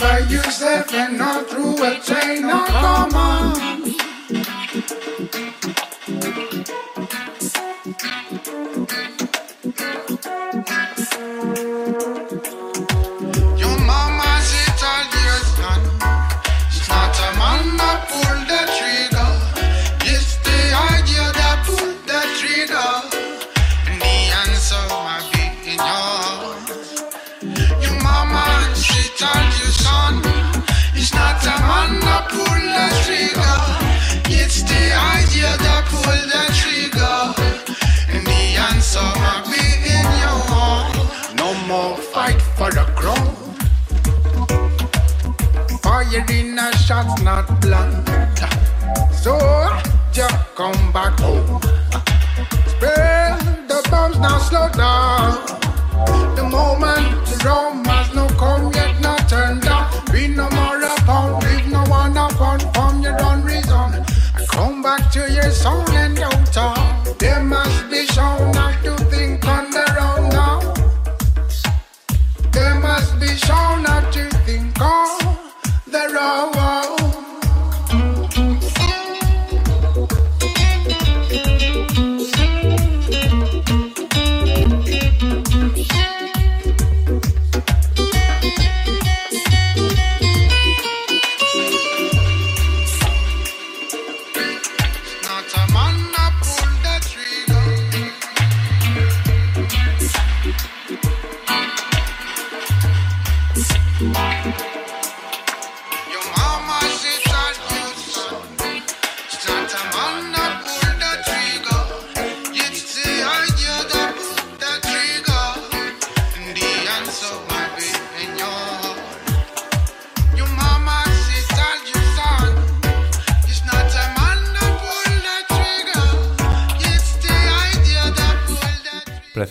But 0.04 0.30
you 0.30 0.43
said 0.51 1.18
no 1.18 1.45
through 1.45 1.82
a 1.82 1.97
chain, 2.01 2.43
of 2.43 2.68
come. 2.68 3.72
Not. 47.66 48.04
So 49.14 49.38
just 50.12 50.36
come 50.56 50.91
back 50.91 51.20
home. 51.20 51.43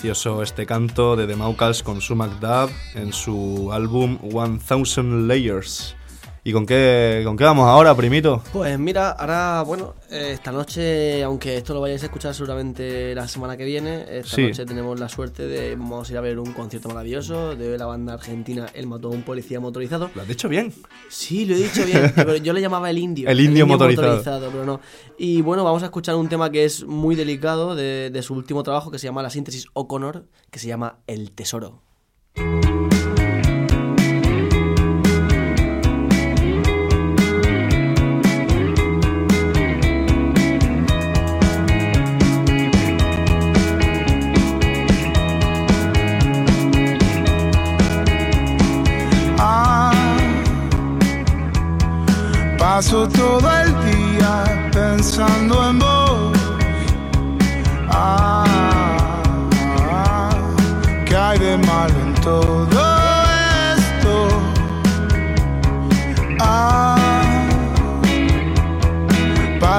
Este 0.04 0.66
canto 0.66 1.14
de 1.14 1.28
The 1.28 1.36
Maukals 1.36 1.84
con 1.84 2.00
Sumac 2.00 2.40
Dab 2.40 2.68
en 2.96 3.12
su 3.12 3.70
álbum 3.72 4.18
1000 4.20 5.28
Layers. 5.28 5.94
¿Y 6.44 6.52
con 6.52 6.66
qué, 6.66 7.22
con 7.24 7.36
qué 7.36 7.44
vamos 7.44 7.68
ahora, 7.68 7.94
primito? 7.94 8.42
Pues 8.52 8.76
mira, 8.76 9.10
ahora, 9.12 9.62
bueno, 9.62 9.94
eh, 10.10 10.30
esta 10.32 10.50
noche, 10.50 11.22
aunque 11.22 11.56
esto 11.56 11.72
lo 11.72 11.80
vayáis 11.80 12.02
a 12.02 12.06
escuchar 12.06 12.34
seguramente 12.34 13.14
la 13.14 13.28
semana 13.28 13.56
que 13.56 13.64
viene, 13.64 14.04
esta 14.18 14.34
Sí. 14.34 14.42
noche 14.48 14.66
tenemos 14.66 14.98
la 14.98 15.08
suerte 15.08 15.46
de 15.46 15.76
vamos 15.76 16.08
a 16.08 16.12
ir 16.12 16.18
a 16.18 16.20
ver 16.20 16.40
un 16.40 16.52
concierto 16.52 16.88
maravilloso 16.88 17.54
de 17.54 17.78
la 17.78 17.86
banda 17.86 18.14
argentina 18.14 18.66
El 18.74 18.88
mató 18.88 19.06
a 19.06 19.10
un 19.12 19.22
policía 19.22 19.60
motorizado. 19.60 20.10
Lo 20.16 20.22
has 20.22 20.26
dicho 20.26 20.48
bien. 20.48 20.72
Sí, 21.08 21.44
lo 21.44 21.54
he 21.54 21.58
dicho 21.58 21.84
bien, 21.86 22.12
pero 22.16 22.34
yo 22.34 22.52
le 22.52 22.60
llamaba 22.60 22.90
el 22.90 22.98
indio. 22.98 23.28
El 23.28 23.38
indio 23.38 23.64
motorizado. 23.64 24.50
pero 24.50 24.64
no. 24.64 24.80
Y 25.16 25.42
bueno, 25.42 25.62
vamos 25.62 25.82
a 25.84 25.86
escuchar 25.86 26.16
un 26.16 26.28
tema 26.28 26.50
que 26.50 26.64
es 26.64 26.84
muy 26.84 27.14
delicado 27.14 27.76
de, 27.76 28.10
de 28.10 28.22
su 28.22 28.34
último 28.34 28.64
trabajo 28.64 28.90
que 28.90 28.98
se 28.98 29.06
llama 29.06 29.22
La 29.22 29.30
síntesis 29.30 29.66
O'Connor, 29.74 30.26
que 30.50 30.58
se 30.58 30.66
llama 30.66 30.98
El 31.06 31.30
tesoro. 31.30 31.82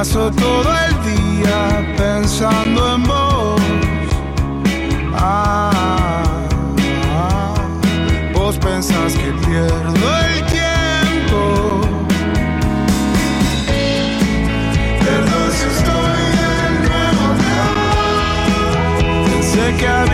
Paso 0.04 0.30
todo 0.32 0.70
el 0.88 0.94
día 1.16 1.96
pensando 1.96 2.96
en 2.96 3.04
vos. 3.04 3.62
Ah, 5.14 6.44
ah, 7.10 7.56
vos 8.34 8.58
pensás 8.58 9.14
que 9.16 9.32
pierdo 9.46 10.06
el 10.28 10.36
tiempo. 10.58 11.40
Perdón 15.06 15.48
si 15.58 15.66
estoy 15.78 16.24
de 16.42 16.54
nuevo. 16.86 17.26
Pensé 19.26 19.66
que 19.80 19.88
habías 19.88 20.13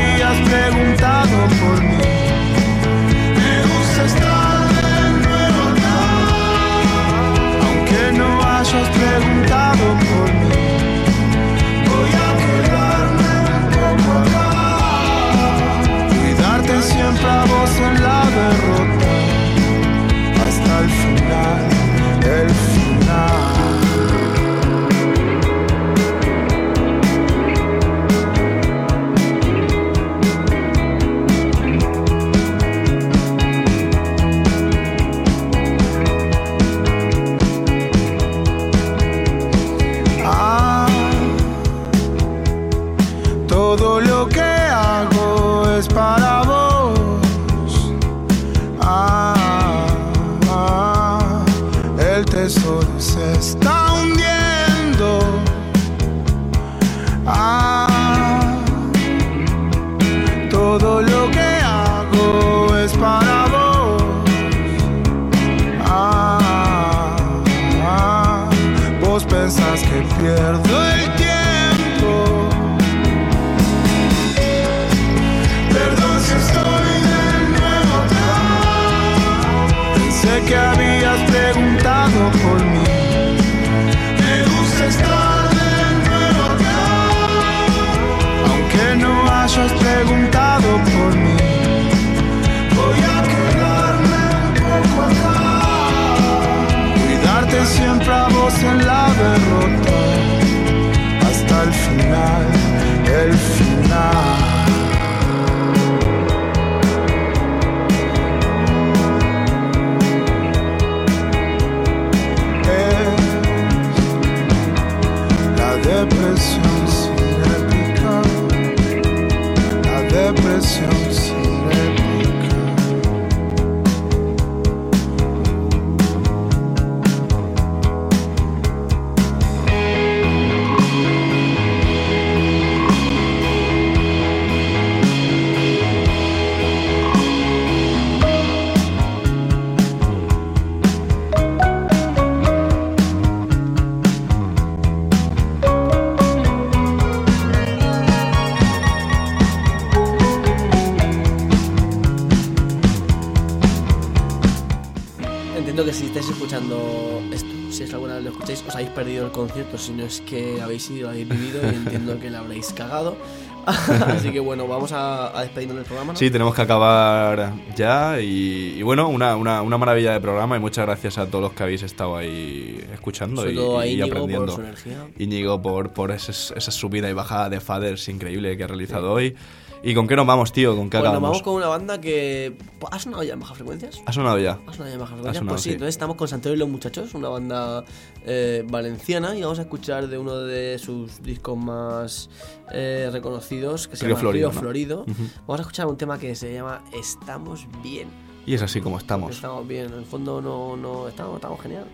que 155.89 155.95
si 155.95 156.05
estáis 156.05 156.29
escuchando 156.29 157.19
esto, 157.33 157.47
si 157.71 157.83
es 157.83 157.93
alguna 157.93 158.15
vez 158.15 158.23
lo 158.25 158.29
escucháis, 158.31 158.63
os 158.67 158.75
habéis 158.75 158.89
perdido 158.91 159.25
el 159.25 159.31
concierto, 159.31 159.77
si 159.77 159.91
no 159.91 160.03
es 160.05 160.21
que 160.21 160.61
habéis 160.61 160.87
ido, 160.91 161.09
habéis 161.09 161.27
vivido 161.27 161.61
y 161.63 161.75
entiendo 161.75 162.19
que 162.19 162.29
lo 162.29 162.37
habréis 162.39 162.71
cagado. 162.73 163.17
Así 163.65 164.31
que 164.31 164.39
bueno, 164.39 164.67
vamos 164.67 164.91
a, 164.91 165.37
a 165.37 165.41
despedirnos 165.41 165.77
del 165.77 165.85
programa. 165.85 166.13
¿no? 166.13 166.19
Sí, 166.19 166.29
tenemos 166.29 166.53
que 166.55 166.61
acabar 166.61 167.53
ya 167.75 168.19
y, 168.21 168.75
y 168.77 168.83
bueno, 168.83 169.09
una, 169.09 169.35
una, 169.35 169.61
una 169.63 169.77
maravilla 169.77 170.13
de 170.13 170.19
programa 170.21 170.57
y 170.57 170.59
muchas 170.59 170.85
gracias 170.85 171.17
a 171.17 171.25
todos 171.27 171.41
los 171.43 171.53
que 171.53 171.63
habéis 171.63 171.81
estado 171.83 172.15
ahí 172.17 172.83
escuchando 172.93 173.41
Sobre 173.41 173.53
y, 173.53 173.55
todo 173.55 173.79
a 173.79 173.85
y 173.87 173.93
Íñigo 173.93 174.07
por 174.07 174.17
aprendiendo. 174.17 174.55
su 174.55 174.61
energía. 174.61 175.07
Íñigo 175.17 175.61
por, 175.61 175.89
por 175.91 176.11
ese- 176.11 176.31
esa 176.55 176.71
subida 176.71 177.09
y 177.09 177.13
bajada 177.13 177.49
de 177.49 177.59
faders 177.59 178.07
increíble 178.09 178.55
que 178.57 178.63
ha 178.63 178.67
realizado 178.67 179.11
hoy. 179.11 179.35
¿Y 179.81 179.95
con 179.95 180.07
qué 180.07 180.15
nos 180.15 180.27
vamos, 180.27 180.51
tío? 180.51 180.75
¿Con 180.75 180.89
qué 180.89 180.97
Bueno, 180.97 181.11
acabamos? 181.11 181.29
vamos 181.29 181.41
con 181.43 181.55
una 181.55 181.67
banda 181.67 182.01
que. 182.01 182.57
¿Ha 182.91 182.99
sonado 182.99 183.23
ya 183.23 183.33
en 183.33 183.39
bajas 183.39 183.57
frecuencias? 183.57 184.01
¿Ha 184.05 184.11
sonado 184.11 184.37
ya? 184.37 184.59
¿Ha 184.67 184.73
sonado 184.73 184.85
ya 184.87 184.93
en 184.93 184.99
bajas 184.99 185.15
frecuencias? 185.15 185.37
sonado, 185.37 185.53
pues 185.53 185.61
sí, 185.61 185.69
sí. 185.69 185.73
entonces 185.73 185.95
estamos 185.95 186.15
con 186.17 186.27
Santiago 186.27 186.55
y 186.55 186.59
los 186.59 186.69
Muchachos, 186.69 187.13
una 187.13 187.29
banda 187.29 187.85
eh, 188.25 188.65
valenciana, 188.69 189.37
y 189.37 189.41
vamos 189.41 189.59
a 189.59 189.61
escuchar 189.63 190.07
de 190.07 190.17
uno 190.17 190.37
de 190.37 190.77
sus 190.79 191.23
discos 191.23 191.57
más 191.57 192.29
eh, 192.71 193.09
reconocidos, 193.11 193.87
que 193.87 193.95
se 193.95 194.05
Río 194.05 194.15
llama 194.15 194.21
Florido, 194.21 194.49
Río 194.49 194.55
¿no? 194.55 194.61
Florido. 194.61 195.05
Vamos 195.47 195.59
a 195.59 195.61
escuchar 195.61 195.87
un 195.87 195.97
tema 195.97 196.19
que 196.19 196.35
se 196.35 196.53
llama 196.53 196.83
Estamos 196.93 197.65
Bien. 197.81 198.09
Y 198.45 198.55
es 198.55 198.61
así 198.61 198.81
como 198.81 198.97
estamos. 198.97 199.35
Estamos 199.35 199.67
bien, 199.67 199.85
en 199.87 199.99
el 199.99 200.05
fondo 200.05 200.41
no, 200.41 200.75
no 200.75 201.07
estamos, 201.07 201.35
estamos 201.35 201.61
genial. 201.61 201.85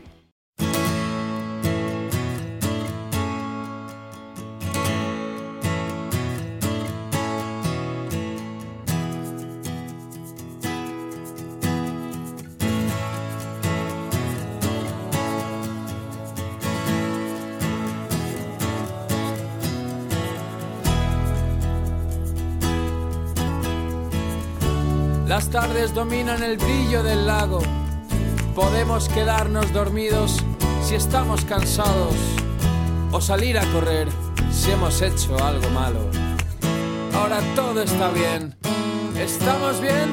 Tardes 25.56 25.94
dominan 25.94 26.44
el 26.44 26.58
brillo 26.58 27.02
del 27.02 27.26
lago. 27.26 27.62
Podemos 28.54 29.08
quedarnos 29.08 29.72
dormidos 29.72 30.44
si 30.84 30.96
estamos 30.96 31.46
cansados 31.46 32.14
o 33.14 33.22
salir 33.22 33.58
a 33.58 33.64
correr 33.72 34.10
si 34.52 34.72
hemos 34.72 35.02
hecho 35.02 35.42
algo 35.42 35.70
malo. 35.70 36.12
Ahora 37.14 37.40
todo 37.56 37.82
está 37.82 38.10
bien. 38.10 38.54
¿Estamos 39.18 39.80
bien? 39.80 40.12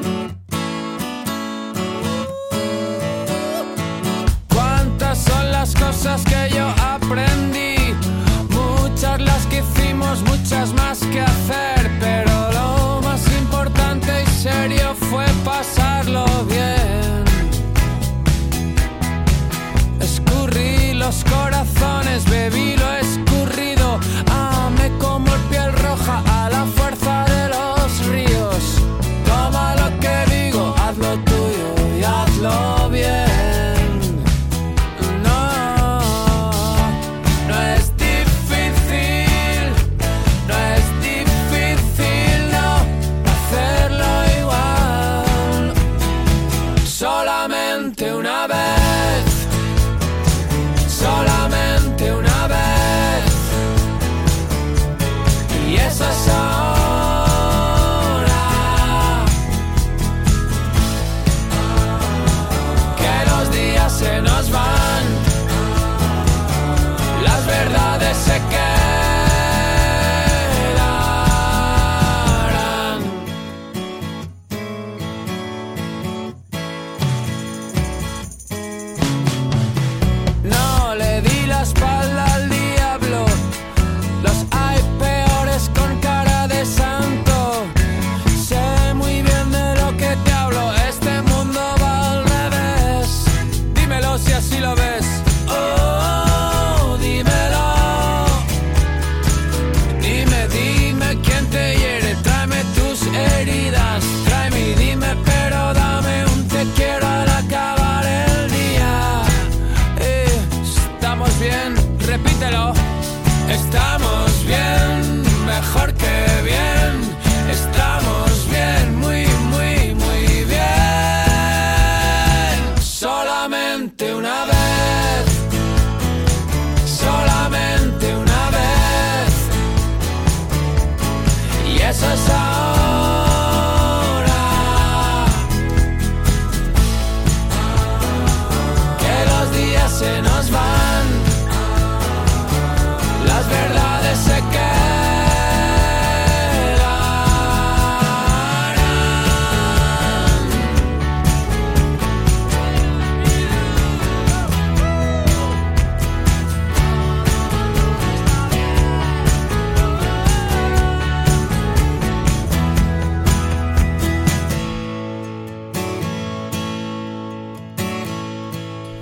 ¿Cuántas 4.47 5.17
son 5.17 5.51
las 5.51 5.75
cosas 5.75 6.23
que 6.23 6.55
yo 6.55 6.69
aprendí? 6.81 7.93
Muchas 8.47 9.19
las 9.19 9.45
que 9.47 9.59
hicimos, 9.59 10.21
muchas 10.21 10.73
más 10.73 10.99
que 10.99 11.19
hacer, 11.19 11.91
pero 11.99 12.31
lo 12.53 13.01
más 13.01 13.21
importante 13.41 14.23
y 14.23 14.27
serio 14.41 14.95
fue 15.09 15.32
pasarlo 15.43 16.25
bien. 16.45 17.23
Escurrí 19.99 20.93
los 20.93 21.23
corazones, 21.23 22.25
bebí 22.29 22.75
los 22.77 22.82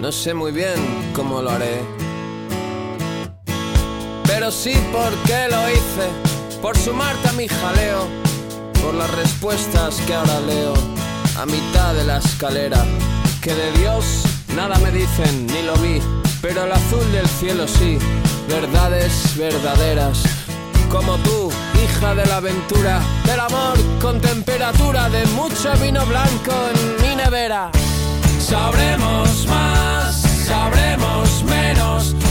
No 0.01 0.11
sé 0.11 0.33
muy 0.33 0.51
bien 0.51 1.13
cómo 1.13 1.43
lo 1.43 1.51
haré. 1.51 1.79
Pero 4.25 4.49
sí 4.49 4.73
porque 4.91 5.47
lo 5.47 5.69
hice, 5.69 6.09
por 6.59 6.75
sumarte 6.75 7.29
a 7.29 7.33
mi 7.33 7.47
jaleo, 7.47 8.07
por 8.81 8.95
las 8.95 9.11
respuestas 9.11 10.01
que 10.07 10.15
ahora 10.15 10.39
leo, 10.39 10.73
a 11.37 11.45
mitad 11.45 11.93
de 11.93 12.03
la 12.03 12.17
escalera, 12.17 12.83
que 13.43 13.53
de 13.53 13.71
Dios 13.73 14.23
nada 14.55 14.79
me 14.79 14.89
dicen 14.89 15.45
ni 15.45 15.61
lo 15.61 15.75
vi, 15.75 16.01
pero 16.41 16.63
el 16.63 16.71
azul 16.71 17.11
del 17.11 17.27
cielo 17.27 17.67
sí, 17.67 17.99
verdades 18.49 19.37
verdaderas, 19.37 20.23
como 20.89 21.15
tú, 21.17 21.51
hija 21.85 22.15
de 22.15 22.25
la 22.25 22.37
aventura, 22.37 23.01
del 23.25 23.39
amor 23.39 23.77
con 24.01 24.19
temperatura 24.19 25.09
de 25.09 25.23
mucho 25.27 25.71
vino 25.79 26.03
blanco 26.07 26.53
en 26.73 27.07
mi 27.07 27.15
nevera. 27.15 27.69
Sabremos 28.39 29.45
más 29.45 29.80
sabremos 30.51 31.43
menos. 31.43 32.30